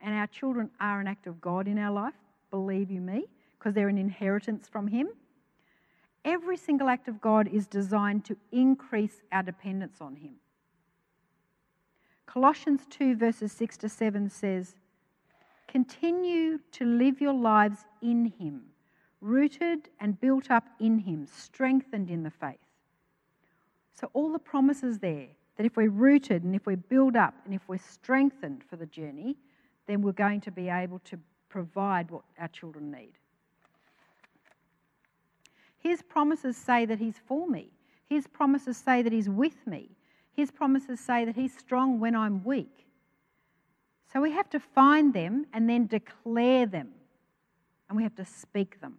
and 0.00 0.14
our 0.14 0.26
children 0.26 0.70
are 0.80 1.00
an 1.00 1.06
act 1.06 1.26
of 1.26 1.40
God 1.40 1.68
in 1.68 1.78
our 1.78 1.92
life, 1.92 2.14
believe 2.50 2.90
you 2.90 3.00
me, 3.00 3.26
because 3.58 3.74
they're 3.74 3.88
an 3.88 3.98
inheritance 3.98 4.68
from 4.68 4.86
Him. 4.88 5.08
Every 6.24 6.56
single 6.56 6.88
act 6.88 7.08
of 7.08 7.20
God 7.20 7.48
is 7.48 7.66
designed 7.66 8.24
to 8.26 8.36
increase 8.52 9.20
our 9.32 9.42
dependence 9.42 9.98
on 10.00 10.16
Him. 10.16 10.34
Colossians 12.26 12.82
2, 12.90 13.16
verses 13.16 13.52
6 13.52 13.78
to 13.78 13.88
7 13.88 14.28
says, 14.28 14.74
Continue 15.66 16.58
to 16.72 16.84
live 16.84 17.20
your 17.20 17.32
lives 17.32 17.84
in 18.02 18.32
Him, 18.38 18.62
rooted 19.20 19.88
and 20.00 20.20
built 20.20 20.50
up 20.50 20.64
in 20.78 20.98
Him, 20.98 21.26
strengthened 21.26 22.10
in 22.10 22.22
the 22.22 22.30
faith. 22.30 22.58
So, 23.94 24.10
all 24.12 24.30
the 24.30 24.38
promises 24.38 24.98
there 24.98 25.28
that 25.56 25.66
if 25.66 25.76
we're 25.76 25.90
rooted 25.90 26.44
and 26.44 26.54
if 26.54 26.66
we're 26.66 26.76
built 26.76 27.16
up 27.16 27.34
and 27.44 27.52
if 27.52 27.62
we're 27.68 27.78
strengthened 27.78 28.62
for 28.70 28.76
the 28.76 28.86
journey, 28.86 29.36
then 29.88 30.02
we're 30.02 30.12
going 30.12 30.40
to 30.42 30.52
be 30.52 30.68
able 30.68 31.00
to 31.00 31.18
provide 31.48 32.10
what 32.10 32.22
our 32.38 32.48
children 32.48 32.92
need. 32.92 33.12
His 35.78 36.02
promises 36.02 36.56
say 36.56 36.84
that 36.84 36.98
He's 36.98 37.18
for 37.26 37.48
me. 37.48 37.70
His 38.08 38.26
promises 38.26 38.76
say 38.76 39.02
that 39.02 39.12
He's 39.12 39.28
with 39.28 39.66
me. 39.66 39.90
His 40.34 40.50
promises 40.50 41.00
say 41.00 41.24
that 41.24 41.34
He's 41.34 41.56
strong 41.56 41.98
when 41.98 42.14
I'm 42.14 42.44
weak. 42.44 42.86
So 44.12 44.20
we 44.20 44.32
have 44.32 44.50
to 44.50 44.60
find 44.60 45.12
them 45.14 45.46
and 45.52 45.68
then 45.68 45.86
declare 45.86 46.66
them, 46.66 46.90
and 47.88 47.96
we 47.96 48.02
have 48.02 48.14
to 48.16 48.24
speak 48.24 48.80
them. 48.80 48.98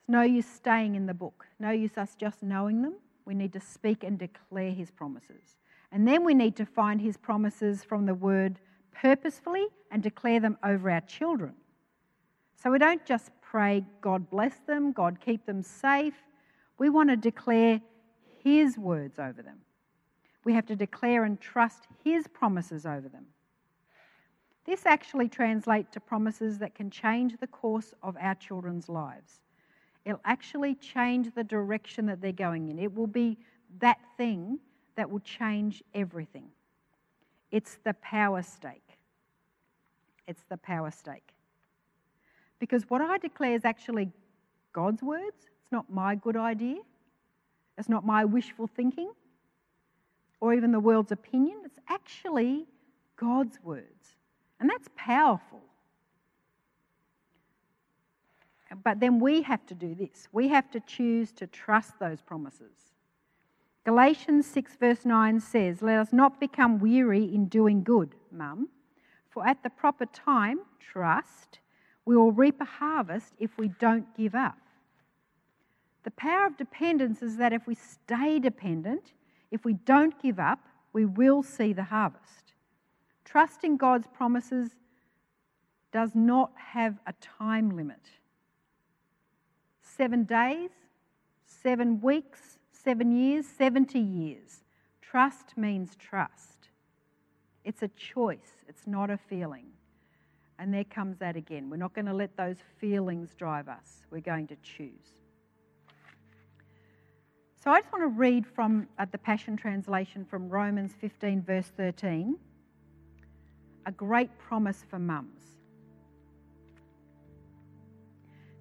It's 0.00 0.08
no 0.08 0.22
use 0.22 0.46
staying 0.46 0.94
in 0.94 1.06
the 1.06 1.14
book, 1.14 1.46
no 1.58 1.70
use 1.70 1.96
us 1.96 2.14
just 2.14 2.42
knowing 2.42 2.82
them. 2.82 2.94
We 3.24 3.34
need 3.34 3.52
to 3.54 3.60
speak 3.60 4.04
and 4.04 4.18
declare 4.18 4.70
His 4.70 4.90
promises. 4.90 5.56
And 5.92 6.06
then 6.06 6.24
we 6.24 6.34
need 6.34 6.56
to 6.56 6.66
find 6.66 7.00
His 7.00 7.16
promises 7.16 7.84
from 7.84 8.06
the 8.06 8.14
Word 8.14 8.58
purposefully 8.92 9.66
and 9.90 10.02
declare 10.02 10.40
them 10.40 10.58
over 10.64 10.90
our 10.90 11.00
children. 11.02 11.54
So 12.62 12.70
we 12.70 12.78
don't 12.78 13.04
just 13.04 13.30
pray, 13.42 13.84
God 14.00 14.28
bless 14.30 14.58
them, 14.66 14.92
God 14.92 15.18
keep 15.20 15.46
them 15.46 15.62
safe. 15.62 16.14
We 16.78 16.90
want 16.90 17.10
to 17.10 17.16
declare 17.16 17.80
His 18.42 18.78
words 18.78 19.18
over 19.18 19.42
them. 19.42 19.58
We 20.44 20.52
have 20.54 20.66
to 20.66 20.76
declare 20.76 21.24
and 21.24 21.40
trust 21.40 21.86
His 22.04 22.26
promises 22.26 22.86
over 22.86 23.08
them. 23.08 23.26
This 24.64 24.84
actually 24.84 25.28
translates 25.28 25.90
to 25.92 26.00
promises 26.00 26.58
that 26.58 26.74
can 26.74 26.90
change 26.90 27.36
the 27.38 27.46
course 27.46 27.94
of 28.02 28.16
our 28.20 28.34
children's 28.34 28.88
lives. 28.88 29.40
It'll 30.04 30.20
actually 30.24 30.74
change 30.74 31.34
the 31.34 31.44
direction 31.44 32.06
that 32.06 32.20
they're 32.20 32.32
going 32.32 32.68
in. 32.68 32.78
It 32.78 32.94
will 32.94 33.06
be 33.06 33.38
that 33.78 33.98
thing 34.16 34.58
that 34.96 35.10
will 35.10 35.20
change 35.20 35.82
everything. 35.94 36.48
It's 37.50 37.78
the 37.84 37.94
power 37.94 38.42
stake. 38.42 38.98
It's 40.26 40.42
the 40.48 40.56
power 40.56 40.90
stake. 40.90 41.34
Because 42.58 42.88
what 42.88 43.00
I 43.00 43.18
declare 43.18 43.54
is 43.54 43.64
actually 43.64 44.10
God's 44.72 45.02
words. 45.02 45.36
It's 45.62 45.72
not 45.72 45.90
my 45.90 46.14
good 46.14 46.36
idea. 46.36 46.78
It's 47.78 47.88
not 47.88 48.04
my 48.04 48.24
wishful 48.24 48.66
thinking 48.66 49.12
or 50.40 50.54
even 50.54 50.72
the 50.72 50.80
world's 50.80 51.12
opinion. 51.12 51.58
It's 51.64 51.78
actually 51.88 52.66
God's 53.16 53.58
words. 53.62 54.16
And 54.60 54.68
that's 54.68 54.88
powerful. 54.96 55.60
But 58.82 59.00
then 59.00 59.20
we 59.20 59.42
have 59.42 59.64
to 59.66 59.74
do 59.74 59.94
this. 59.94 60.28
We 60.32 60.48
have 60.48 60.70
to 60.72 60.80
choose 60.80 61.32
to 61.32 61.46
trust 61.46 61.98
those 61.98 62.20
promises. 62.20 62.95
Galatians 63.86 64.46
6, 64.48 64.74
verse 64.80 65.04
9 65.04 65.38
says, 65.38 65.80
Let 65.80 66.00
us 66.00 66.12
not 66.12 66.40
become 66.40 66.80
weary 66.80 67.22
in 67.22 67.46
doing 67.46 67.84
good, 67.84 68.16
mum, 68.32 68.68
for 69.30 69.46
at 69.46 69.62
the 69.62 69.70
proper 69.70 70.06
time, 70.06 70.58
trust, 70.80 71.60
we 72.04 72.16
will 72.16 72.32
reap 72.32 72.60
a 72.60 72.64
harvest 72.64 73.34
if 73.38 73.56
we 73.56 73.68
don't 73.78 74.12
give 74.16 74.34
up. 74.34 74.58
The 76.02 76.10
power 76.10 76.46
of 76.46 76.56
dependence 76.56 77.22
is 77.22 77.36
that 77.36 77.52
if 77.52 77.68
we 77.68 77.76
stay 77.76 78.40
dependent, 78.40 79.12
if 79.52 79.64
we 79.64 79.74
don't 79.74 80.20
give 80.20 80.40
up, 80.40 80.58
we 80.92 81.04
will 81.04 81.44
see 81.44 81.72
the 81.72 81.84
harvest. 81.84 82.54
Trusting 83.24 83.76
God's 83.76 84.08
promises 84.08 84.70
does 85.92 86.10
not 86.16 86.50
have 86.72 86.98
a 87.06 87.12
time 87.20 87.70
limit. 87.70 88.02
Seven 89.80 90.24
days, 90.24 90.70
seven 91.44 92.00
weeks, 92.00 92.55
seven 92.86 93.10
years, 93.10 93.44
70 93.58 93.98
years. 93.98 94.62
Trust 95.02 95.56
means 95.56 95.96
trust. 95.96 96.68
It's 97.64 97.82
a 97.82 97.88
choice, 97.88 98.62
it's 98.68 98.86
not 98.86 99.10
a 99.10 99.16
feeling. 99.16 99.66
And 100.60 100.72
there 100.72 100.84
comes 100.84 101.18
that 101.18 101.34
again. 101.34 101.68
We're 101.68 101.78
not 101.78 101.94
going 101.94 102.06
to 102.06 102.14
let 102.14 102.36
those 102.36 102.58
feelings 102.78 103.34
drive 103.34 103.68
us, 103.68 104.04
we're 104.12 104.20
going 104.20 104.46
to 104.46 104.56
choose. 104.62 105.10
So 107.62 107.72
I 107.72 107.80
just 107.80 107.92
want 107.92 108.04
to 108.04 108.16
read 108.16 108.46
from 108.46 108.86
uh, 109.00 109.06
the 109.10 109.18
Passion 109.18 109.56
Translation 109.56 110.24
from 110.24 110.48
Romans 110.48 110.92
15, 111.00 111.42
verse 111.42 111.72
13. 111.76 112.36
A 113.86 113.90
great 113.90 114.30
promise 114.38 114.84
for 114.88 115.00
mums. 115.00 115.55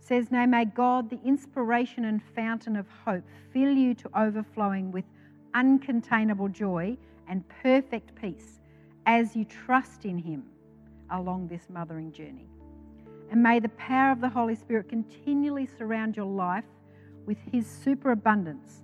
Says, 0.06 0.30
Now 0.30 0.46
may 0.46 0.66
God, 0.66 1.10
the 1.10 1.20
inspiration 1.26 2.06
and 2.06 2.22
fountain 2.36 2.76
of 2.76 2.86
hope, 3.06 3.24
fill 3.52 3.74
you 3.74 3.96
to 3.96 4.10
overflowing 4.18 4.92
with 4.92 5.06
uncontainable 5.56 6.52
joy 6.52 6.96
and 7.28 7.44
perfect 7.64 8.14
peace 8.22 8.60
as 9.08 9.36
you 9.36 9.46
trust 9.46 10.06
in 10.06 10.18
Him 10.18 10.44
along 11.10 11.48
this 11.48 11.68
mothering 11.70 12.12
journey. 12.12 12.48
And 13.32 13.42
may 13.42 13.60
the 13.60 13.70
power 13.70 14.12
of 14.12 14.22
the 14.22 14.30
Holy 14.30 14.56
Spirit 14.56 14.90
continually 14.90 15.66
surround 15.66 16.16
your 16.16 16.28
life 16.28 16.66
with 17.26 17.38
His 17.52 17.66
superabundance 17.66 18.84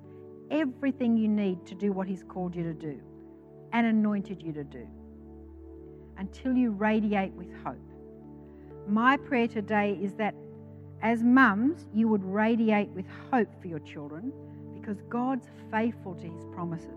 everything 0.50 1.16
you 1.16 1.28
need 1.28 1.66
to 1.68 1.76
do 1.76 1.92
what 1.92 2.08
He's 2.08 2.24
called 2.24 2.56
you 2.56 2.64
to 2.64 2.74
do 2.74 3.00
and 3.74 3.86
anointed 3.86 4.42
you 4.42 4.52
to 4.54 4.64
do 4.64 4.88
until 6.18 6.54
you 6.56 6.72
radiate 6.72 7.32
with 7.34 7.48
hope. 7.64 7.78
My 8.88 9.18
prayer 9.18 9.48
today 9.48 9.98
is 10.02 10.14
that 10.16 10.34
as 11.02 11.24
mums, 11.24 11.88
you 11.94 12.08
would 12.08 12.24
radiate 12.24 12.90
with 12.90 13.06
hope 13.32 13.50
for 13.62 13.68
your 13.68 13.80
children 13.80 14.32
because 14.74 15.02
God's 15.10 15.48
faithful 15.72 16.16
to 16.16 16.28
His 16.28 16.46
promises. 16.54 16.88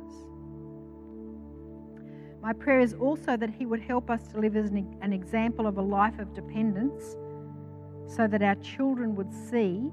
My 2.43 2.53
prayer 2.53 2.81
is 2.81 2.95
also 2.95 3.37
that 3.37 3.51
He 3.51 3.65
would 3.65 3.81
help 3.81 4.11
us 4.11 4.29
to 4.29 4.39
live 4.39 4.57
as 4.57 4.71
an 4.71 5.13
example 5.13 5.67
of 5.67 5.79
a 5.79 5.83
life 5.83 6.19
of 6.19 6.35
dependence 6.35 7.17
so 8.07 8.27
that 8.27 8.43
our 8.43 8.57
children 8.57 9.15
would 9.17 9.33
see 9.33 9.91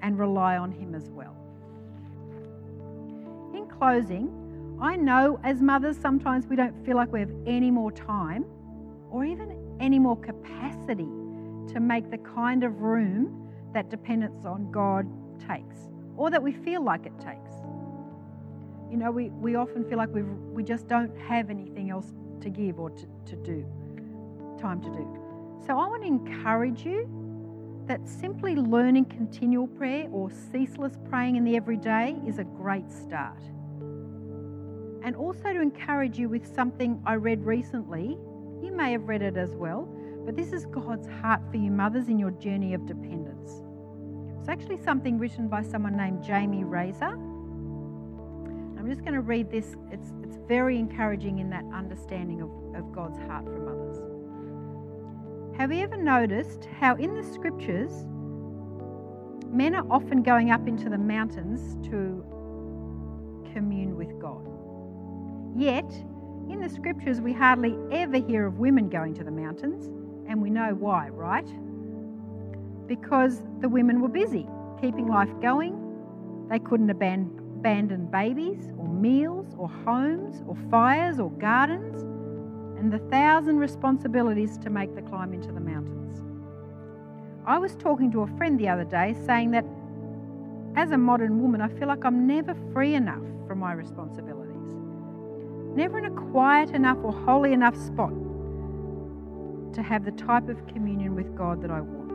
and 0.00 0.18
rely 0.18 0.56
on 0.56 0.70
Him 0.70 0.94
as 0.94 1.10
well 1.10 1.36
In 3.54 3.66
closing, 3.66 4.30
I 4.80 4.96
know 4.96 5.40
as 5.42 5.60
mothers 5.60 5.96
sometimes 5.96 6.46
we 6.46 6.56
don't 6.56 6.84
feel 6.84 6.96
like 6.96 7.12
we 7.12 7.20
have 7.20 7.32
any 7.46 7.70
more 7.70 7.90
time 7.90 8.44
or 9.10 9.24
even 9.24 9.56
any 9.80 9.98
more 9.98 10.16
capacity 10.16 11.08
to 11.68 11.80
make 11.80 12.10
the 12.10 12.18
kind 12.18 12.64
of 12.64 12.80
room 12.80 13.50
that 13.72 13.90
dependence 13.90 14.44
on 14.44 14.70
God 14.70 15.06
takes 15.38 15.88
or 16.16 16.30
that 16.30 16.42
we 16.42 16.52
feel 16.52 16.84
like 16.84 17.06
it 17.06 17.18
takes. 17.18 17.50
You 18.90 18.98
know, 18.98 19.10
we, 19.10 19.30
we 19.30 19.54
often 19.54 19.88
feel 19.88 19.98
like 19.98 20.10
we 20.10 20.22
we 20.22 20.62
just 20.62 20.86
don't 20.86 21.16
have 21.18 21.48
anything 21.48 21.90
else 21.90 22.12
to 22.42 22.50
give 22.50 22.78
or 22.78 22.90
to, 22.90 23.06
to 23.26 23.36
do, 23.36 23.66
time 24.60 24.82
to 24.82 24.90
do. 24.90 25.18
So 25.66 25.78
I 25.78 25.88
want 25.88 26.02
to 26.02 26.08
encourage 26.08 26.84
you 26.84 27.08
that 27.86 28.06
simply 28.06 28.54
learning 28.54 29.06
continual 29.06 29.66
prayer 29.66 30.08
or 30.12 30.30
ceaseless 30.52 30.98
praying 31.08 31.36
in 31.36 31.44
the 31.44 31.56
everyday 31.56 32.16
is 32.26 32.38
a 32.38 32.44
great 32.44 32.90
start 32.90 33.42
and 35.04 35.16
also 35.16 35.52
to 35.52 35.60
encourage 35.60 36.18
you 36.18 36.28
with 36.28 36.46
something 36.54 37.02
I 37.04 37.14
read 37.14 37.44
recently. 37.44 38.16
You 38.62 38.72
may 38.72 38.92
have 38.92 39.08
read 39.08 39.22
it 39.22 39.36
as 39.36 39.54
well, 39.54 39.88
but 40.24 40.36
this 40.36 40.52
is 40.52 40.66
God's 40.66 41.08
heart 41.08 41.40
for 41.50 41.56
you 41.56 41.70
mothers 41.70 42.08
in 42.08 42.18
your 42.18 42.30
journey 42.32 42.74
of 42.74 42.86
dependence. 42.86 43.62
It's 44.38 44.48
actually 44.48 44.78
something 44.82 45.18
written 45.18 45.48
by 45.48 45.62
someone 45.62 45.96
named 45.96 46.22
Jamie 46.22 46.64
Razor. 46.64 47.04
I'm 47.04 48.88
just 48.88 49.02
going 49.02 49.14
to 49.14 49.20
read 49.20 49.50
this. 49.50 49.76
It's, 49.92 50.12
it's 50.24 50.36
very 50.48 50.78
encouraging 50.78 51.38
in 51.38 51.48
that 51.50 51.64
understanding 51.72 52.42
of, 52.42 52.50
of 52.74 52.92
God's 52.92 53.18
heart 53.18 53.44
for 53.44 53.58
mothers. 53.58 53.98
Have 55.56 55.72
you 55.72 55.82
ever 55.82 55.96
noticed 55.96 56.66
how 56.80 56.96
in 56.96 57.14
the 57.14 57.22
scriptures, 57.22 57.92
men 59.48 59.76
are 59.76 59.86
often 59.90 60.24
going 60.24 60.50
up 60.50 60.66
into 60.66 60.88
the 60.88 60.98
mountains 60.98 61.76
to 61.88 62.24
commune 63.52 63.96
with 63.96 64.18
God? 64.18 64.48
Yet, 65.54 65.92
in 66.50 66.60
the 66.60 66.68
scriptures, 66.68 67.20
we 67.20 67.32
hardly 67.32 67.76
ever 67.92 68.16
hear 68.16 68.46
of 68.46 68.58
women 68.58 68.88
going 68.88 69.14
to 69.14 69.22
the 69.22 69.30
mountains, 69.30 69.88
and 70.28 70.40
we 70.40 70.50
know 70.50 70.74
why, 70.74 71.08
right? 71.08 71.46
Because 72.86 73.42
the 73.60 73.68
women 73.68 74.00
were 74.00 74.08
busy 74.08 74.46
keeping 74.80 75.06
life 75.06 75.30
going. 75.40 75.78
They 76.50 76.58
couldn't 76.58 76.90
abandon 76.90 78.06
babies, 78.10 78.70
or 78.76 78.88
meals, 78.88 79.54
or 79.56 79.68
homes, 79.68 80.42
or 80.46 80.56
fires, 80.70 81.20
or 81.20 81.30
gardens, 81.30 82.02
and 82.78 82.92
the 82.92 82.98
thousand 83.10 83.58
responsibilities 83.58 84.58
to 84.58 84.70
make 84.70 84.94
the 84.94 85.02
climb 85.02 85.32
into 85.32 85.52
the 85.52 85.60
mountains. 85.60 86.20
I 87.46 87.58
was 87.58 87.76
talking 87.76 88.10
to 88.12 88.22
a 88.22 88.26
friend 88.36 88.58
the 88.58 88.68
other 88.68 88.84
day 88.84 89.14
saying 89.26 89.52
that 89.52 89.64
as 90.76 90.90
a 90.90 90.98
modern 90.98 91.40
woman, 91.40 91.60
I 91.60 91.68
feel 91.68 91.88
like 91.88 92.04
I'm 92.04 92.26
never 92.26 92.56
free 92.72 92.94
enough 92.94 93.22
from 93.46 93.58
my 93.60 93.72
responsibilities 93.72 94.42
never 95.74 95.98
in 95.98 96.04
a 96.04 96.10
quiet 96.30 96.70
enough 96.70 96.98
or 97.02 97.12
holy 97.12 97.52
enough 97.52 97.76
spot 97.76 98.12
to 99.74 99.82
have 99.82 100.04
the 100.04 100.12
type 100.12 100.48
of 100.48 100.66
communion 100.66 101.14
with 101.14 101.34
God 101.36 101.62
that 101.62 101.70
I 101.70 101.80
want. 101.80 102.12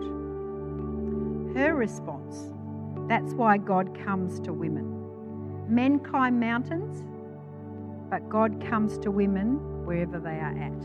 Her 1.57 1.75
response 1.75 2.53
that's 3.07 3.33
why 3.33 3.57
God 3.57 3.97
comes 4.03 4.39
to 4.41 4.51
women. 4.51 4.93
Men 5.73 5.99
climb 5.99 6.39
mountains, 6.39 7.05
but 8.09 8.27
God 8.27 8.61
comes 8.69 8.97
to 8.99 9.11
women 9.11 9.85
wherever 9.85 10.19
they 10.19 10.39
are 10.39 10.57
at. 10.57 10.83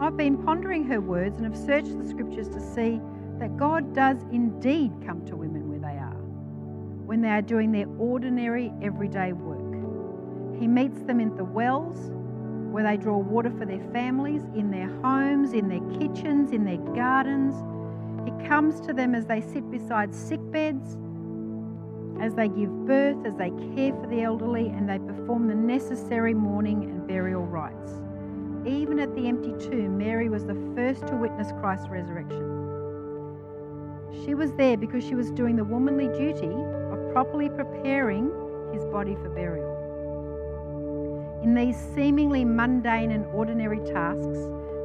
I've 0.00 0.16
been 0.16 0.42
pondering 0.42 0.84
her 0.86 1.00
words 1.00 1.40
and 1.40 1.44
have 1.44 1.64
searched 1.64 1.96
the 1.96 2.08
scriptures 2.08 2.48
to 2.48 2.60
see 2.60 3.00
that 3.38 3.56
God 3.56 3.94
does 3.94 4.18
indeed 4.32 4.92
come 5.06 5.24
to 5.26 5.36
women 5.36 5.70
where 5.70 5.78
they 5.78 5.98
are, 5.98 6.20
when 7.06 7.20
they 7.20 7.28
are 7.28 7.42
doing 7.42 7.70
their 7.70 7.86
ordinary, 7.98 8.72
everyday 8.82 9.32
work. 9.32 10.58
He 10.58 10.66
meets 10.66 11.00
them 11.02 11.20
in 11.20 11.36
the 11.36 11.44
wells, 11.44 12.10
where 12.70 12.84
they 12.84 12.96
draw 12.96 13.18
water 13.18 13.50
for 13.58 13.66
their 13.66 13.82
families, 13.92 14.42
in 14.54 14.70
their 14.70 14.88
homes, 15.02 15.52
in 15.52 15.68
their 15.68 15.98
kitchens, 15.98 16.52
in 16.52 16.64
their 16.64 16.78
gardens. 16.94 17.54
He 18.24 18.48
comes 18.48 18.80
to 18.82 18.92
them 18.92 19.14
as 19.14 19.26
they 19.26 19.40
sit 19.40 19.70
beside 19.70 20.14
sick 20.14 20.40
beds, 20.50 20.96
as 22.20 22.34
they 22.34 22.48
give 22.48 22.70
birth, 22.86 23.24
as 23.26 23.34
they 23.36 23.50
care 23.74 23.92
for 23.94 24.06
the 24.06 24.22
elderly, 24.22 24.68
and 24.68 24.88
they 24.88 24.98
perform 24.98 25.48
the 25.48 25.54
necessary 25.54 26.34
mourning 26.34 26.84
and 26.84 27.06
burial 27.06 27.46
rites. 27.46 27.92
Even 28.66 28.98
at 29.00 29.14
the 29.14 29.26
empty 29.26 29.52
tomb, 29.58 29.96
Mary 29.96 30.28
was 30.28 30.44
the 30.44 30.56
first 30.74 31.06
to 31.06 31.16
witness 31.16 31.50
Christ's 31.60 31.88
resurrection. 31.88 32.60
She 34.24 34.34
was 34.34 34.52
there 34.52 34.76
because 34.76 35.02
she 35.02 35.14
was 35.14 35.30
doing 35.30 35.56
the 35.56 35.64
womanly 35.64 36.08
duty 36.08 36.52
of 36.92 37.12
properly 37.12 37.48
preparing 37.48 38.30
his 38.72 38.84
body 38.86 39.14
for 39.14 39.30
burial. 39.30 39.69
In 41.42 41.54
these 41.54 41.76
seemingly 41.94 42.44
mundane 42.44 43.10
and 43.12 43.24
ordinary 43.32 43.78
tasks, 43.78 44.38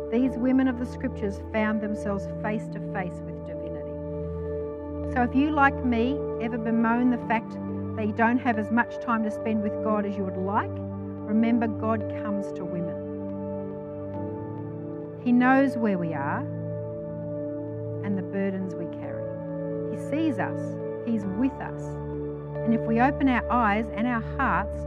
these 0.10 0.38
women 0.38 0.70
of 0.70 0.80
the 0.80 0.86
scriptures 0.86 1.42
found 1.52 1.82
themselves 1.82 2.28
face 2.42 2.68
to 2.70 2.80
face 2.94 3.22
with 3.26 3.46
divinity. 3.46 5.14
So 5.14 5.24
if 5.24 5.36
you, 5.36 5.52
like 5.52 5.84
me, 5.84 6.18
ever 6.42 6.58
bemoan 6.58 7.10
the 7.10 7.18
fact 7.28 7.52
that 7.98 8.08
you 8.08 8.14
don't 8.14 8.38
have 8.38 8.58
as 8.58 8.72
much 8.72 9.02
time 9.02 9.24
to 9.24 9.32
spend 9.32 9.64
with 9.64 9.74
God 9.84 10.06
as 10.06 10.16
you 10.16 10.24
would 10.24 10.38
like, 10.38 10.72
remember 10.72 11.68
God 11.68 12.00
comes 12.24 12.52
to 12.54 12.64
women. 12.64 13.02
He 15.24 15.34
knows 15.34 15.76
where 15.76 15.98
we 15.98 16.14
are 16.14 16.40
and 18.06 18.18
the 18.18 18.22
burdens 18.22 18.76
we 18.76 18.86
carry. 19.00 19.24
He 19.92 19.98
sees 20.10 20.40
us, 20.40 20.62
He's 21.06 21.26
with 21.26 21.52
us. 21.54 21.82
And 22.64 22.74
if 22.74 22.82
we 22.82 23.02
open 23.02 23.28
our 23.28 23.52
eyes 23.52 23.86
and 23.94 24.08
our 24.08 24.22
hearts, 24.38 24.78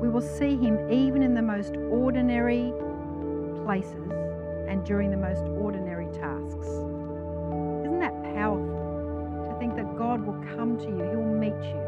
we 0.00 0.08
will 0.08 0.22
see 0.22 0.56
Him 0.56 0.90
even 0.90 1.22
in 1.22 1.34
the 1.34 1.42
most 1.42 1.76
ordinary 1.90 2.72
places 3.64 4.10
and 4.66 4.84
during 4.84 5.10
the 5.10 5.16
most 5.16 5.42
ordinary 5.60 6.06
tasks. 6.06 6.68
Isn't 7.84 8.00
that 8.00 8.14
powerful? 8.34 9.46
To 9.50 9.58
think 9.58 9.76
that 9.76 9.98
God 9.98 10.24
will 10.24 10.40
come 10.56 10.78
to 10.78 10.84
you, 10.84 11.02
He 11.10 11.16
will 11.16 11.34
meet 11.34 11.62
you. 11.62 11.80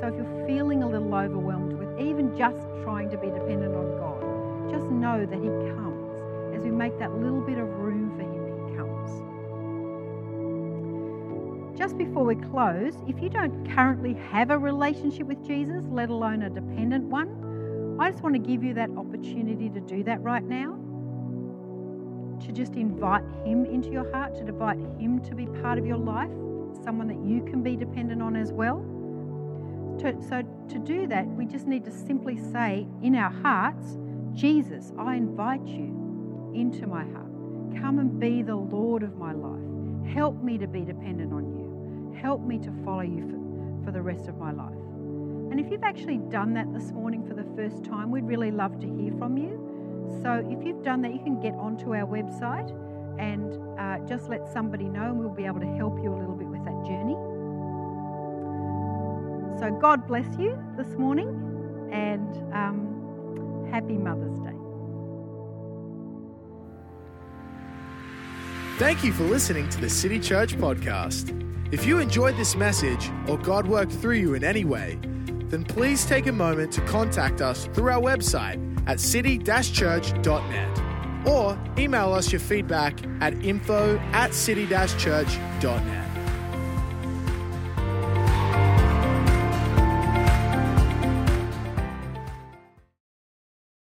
So 0.00 0.06
if 0.06 0.14
you're 0.14 0.46
feeling 0.46 0.82
a 0.82 0.88
little 0.88 1.14
overwhelmed 1.14 1.74
with 1.74 2.00
even 2.00 2.34
just 2.38 2.58
trying 2.82 3.10
to 3.10 3.18
be 3.18 3.26
dependent 3.26 3.74
on 3.74 3.98
God, 3.98 4.22
just 4.70 4.86
know 4.86 5.26
that 5.26 5.38
He 5.38 5.48
comes. 5.76 6.56
As 6.56 6.62
we 6.62 6.70
make 6.70 6.98
that 6.98 7.12
little 7.12 7.42
bit 7.42 7.58
of 7.58 7.68
room 7.68 8.16
for 8.16 8.22
Him, 8.22 8.70
He 8.70 8.76
comes. 8.76 9.10
Just 11.78 11.98
before 11.98 12.24
we 12.24 12.34
close, 12.34 12.94
if 13.06 13.20
you 13.20 13.28
don't 13.28 13.68
currently 13.74 14.14
have 14.14 14.50
a 14.50 14.58
relationship 14.58 15.26
with 15.26 15.44
Jesus, 15.46 15.84
let 15.90 16.08
alone 16.08 16.42
a 16.42 16.50
dependent 16.50 17.04
one, 17.04 17.47
I 17.98 18.10
just 18.10 18.22
want 18.22 18.34
to 18.34 18.38
give 18.40 18.62
you 18.62 18.74
that 18.74 18.90
opportunity 18.96 19.68
to 19.70 19.80
do 19.80 20.04
that 20.04 20.20
right 20.22 20.44
now. 20.44 20.78
To 22.46 22.52
just 22.52 22.74
invite 22.74 23.24
Him 23.44 23.64
into 23.64 23.90
your 23.90 24.10
heart, 24.12 24.36
to 24.36 24.46
invite 24.46 24.78
Him 25.00 25.20
to 25.24 25.34
be 25.34 25.46
part 25.46 25.78
of 25.78 25.86
your 25.86 25.96
life, 25.96 26.30
someone 26.84 27.08
that 27.08 27.18
you 27.28 27.42
can 27.42 27.62
be 27.62 27.74
dependent 27.74 28.22
on 28.22 28.36
as 28.36 28.52
well. 28.52 28.78
To, 30.00 30.16
so, 30.28 30.42
to 30.68 30.78
do 30.78 31.08
that, 31.08 31.26
we 31.26 31.44
just 31.44 31.66
need 31.66 31.84
to 31.86 31.90
simply 31.90 32.36
say 32.36 32.86
in 33.02 33.16
our 33.16 33.30
hearts, 33.30 33.98
Jesus, 34.32 34.92
I 34.96 35.16
invite 35.16 35.66
you 35.66 36.52
into 36.54 36.86
my 36.86 37.02
heart. 37.02 37.26
Come 37.80 37.98
and 37.98 38.20
be 38.20 38.42
the 38.42 38.54
Lord 38.54 39.02
of 39.02 39.16
my 39.16 39.32
life. 39.32 40.14
Help 40.14 40.40
me 40.40 40.56
to 40.58 40.68
be 40.68 40.82
dependent 40.82 41.32
on 41.32 41.48
you. 41.58 42.16
Help 42.20 42.42
me 42.42 42.58
to 42.58 42.72
follow 42.84 43.02
you 43.02 43.22
for, 43.28 43.86
for 43.86 43.90
the 43.90 44.00
rest 44.00 44.28
of 44.28 44.38
my 44.38 44.52
life. 44.52 44.72
And 45.50 45.58
if 45.58 45.72
you've 45.72 45.82
actually 45.82 46.18
done 46.18 46.54
that 46.54 46.72
this 46.72 46.92
morning 46.92 47.26
for 47.26 47.34
the 47.34 47.47
first 47.58 47.84
time, 47.84 48.12
we'd 48.12 48.22
really 48.22 48.52
love 48.52 48.78
to 48.78 48.86
hear 48.86 49.12
from 49.18 49.36
you. 49.36 49.58
So 50.22 50.46
if 50.48 50.64
you've 50.64 50.84
done 50.84 51.02
that, 51.02 51.12
you 51.12 51.18
can 51.18 51.40
get 51.40 51.54
onto 51.54 51.92
our 51.92 52.06
website 52.06 52.70
and 53.18 53.58
uh, 53.80 53.98
just 54.06 54.28
let 54.28 54.46
somebody 54.52 54.84
know, 54.84 55.06
and 55.06 55.18
we'll 55.18 55.28
be 55.28 55.44
able 55.44 55.58
to 55.58 55.66
help 55.66 55.98
you 56.00 56.14
a 56.14 56.18
little 56.20 56.36
bit 56.36 56.46
with 56.46 56.64
that 56.64 56.86
journey. 56.86 57.16
So 59.58 59.76
God 59.80 60.06
bless 60.06 60.38
you 60.38 60.56
this 60.76 60.86
morning, 60.96 61.28
and 61.92 62.36
um, 62.54 63.66
happy 63.72 63.98
Mother's 63.98 64.38
Day. 64.38 64.54
Thank 68.78 69.02
you 69.02 69.12
for 69.12 69.24
listening 69.24 69.68
to 69.70 69.80
the 69.80 69.90
City 69.90 70.20
Church 70.20 70.56
podcast. 70.56 71.34
If 71.72 71.84
you 71.84 71.98
enjoyed 71.98 72.36
this 72.36 72.54
message 72.54 73.10
or 73.26 73.36
God 73.36 73.66
worked 73.66 73.90
through 73.90 74.14
you 74.14 74.34
in 74.34 74.44
any 74.44 74.64
way, 74.64 75.00
then 75.50 75.64
please 75.64 76.04
take 76.06 76.26
a 76.26 76.32
moment 76.32 76.72
to 76.72 76.80
contact 76.82 77.40
us 77.40 77.66
through 77.74 77.90
our 77.90 78.00
website 78.00 78.58
at 78.86 79.00
city-church.net 79.00 80.78
or 81.26 81.58
email 81.78 82.12
us 82.12 82.32
your 82.32 82.40
feedback 82.40 82.98
at 83.20 83.34
info 83.44 83.98
at 84.12 84.32
city-church.net. 84.34 86.07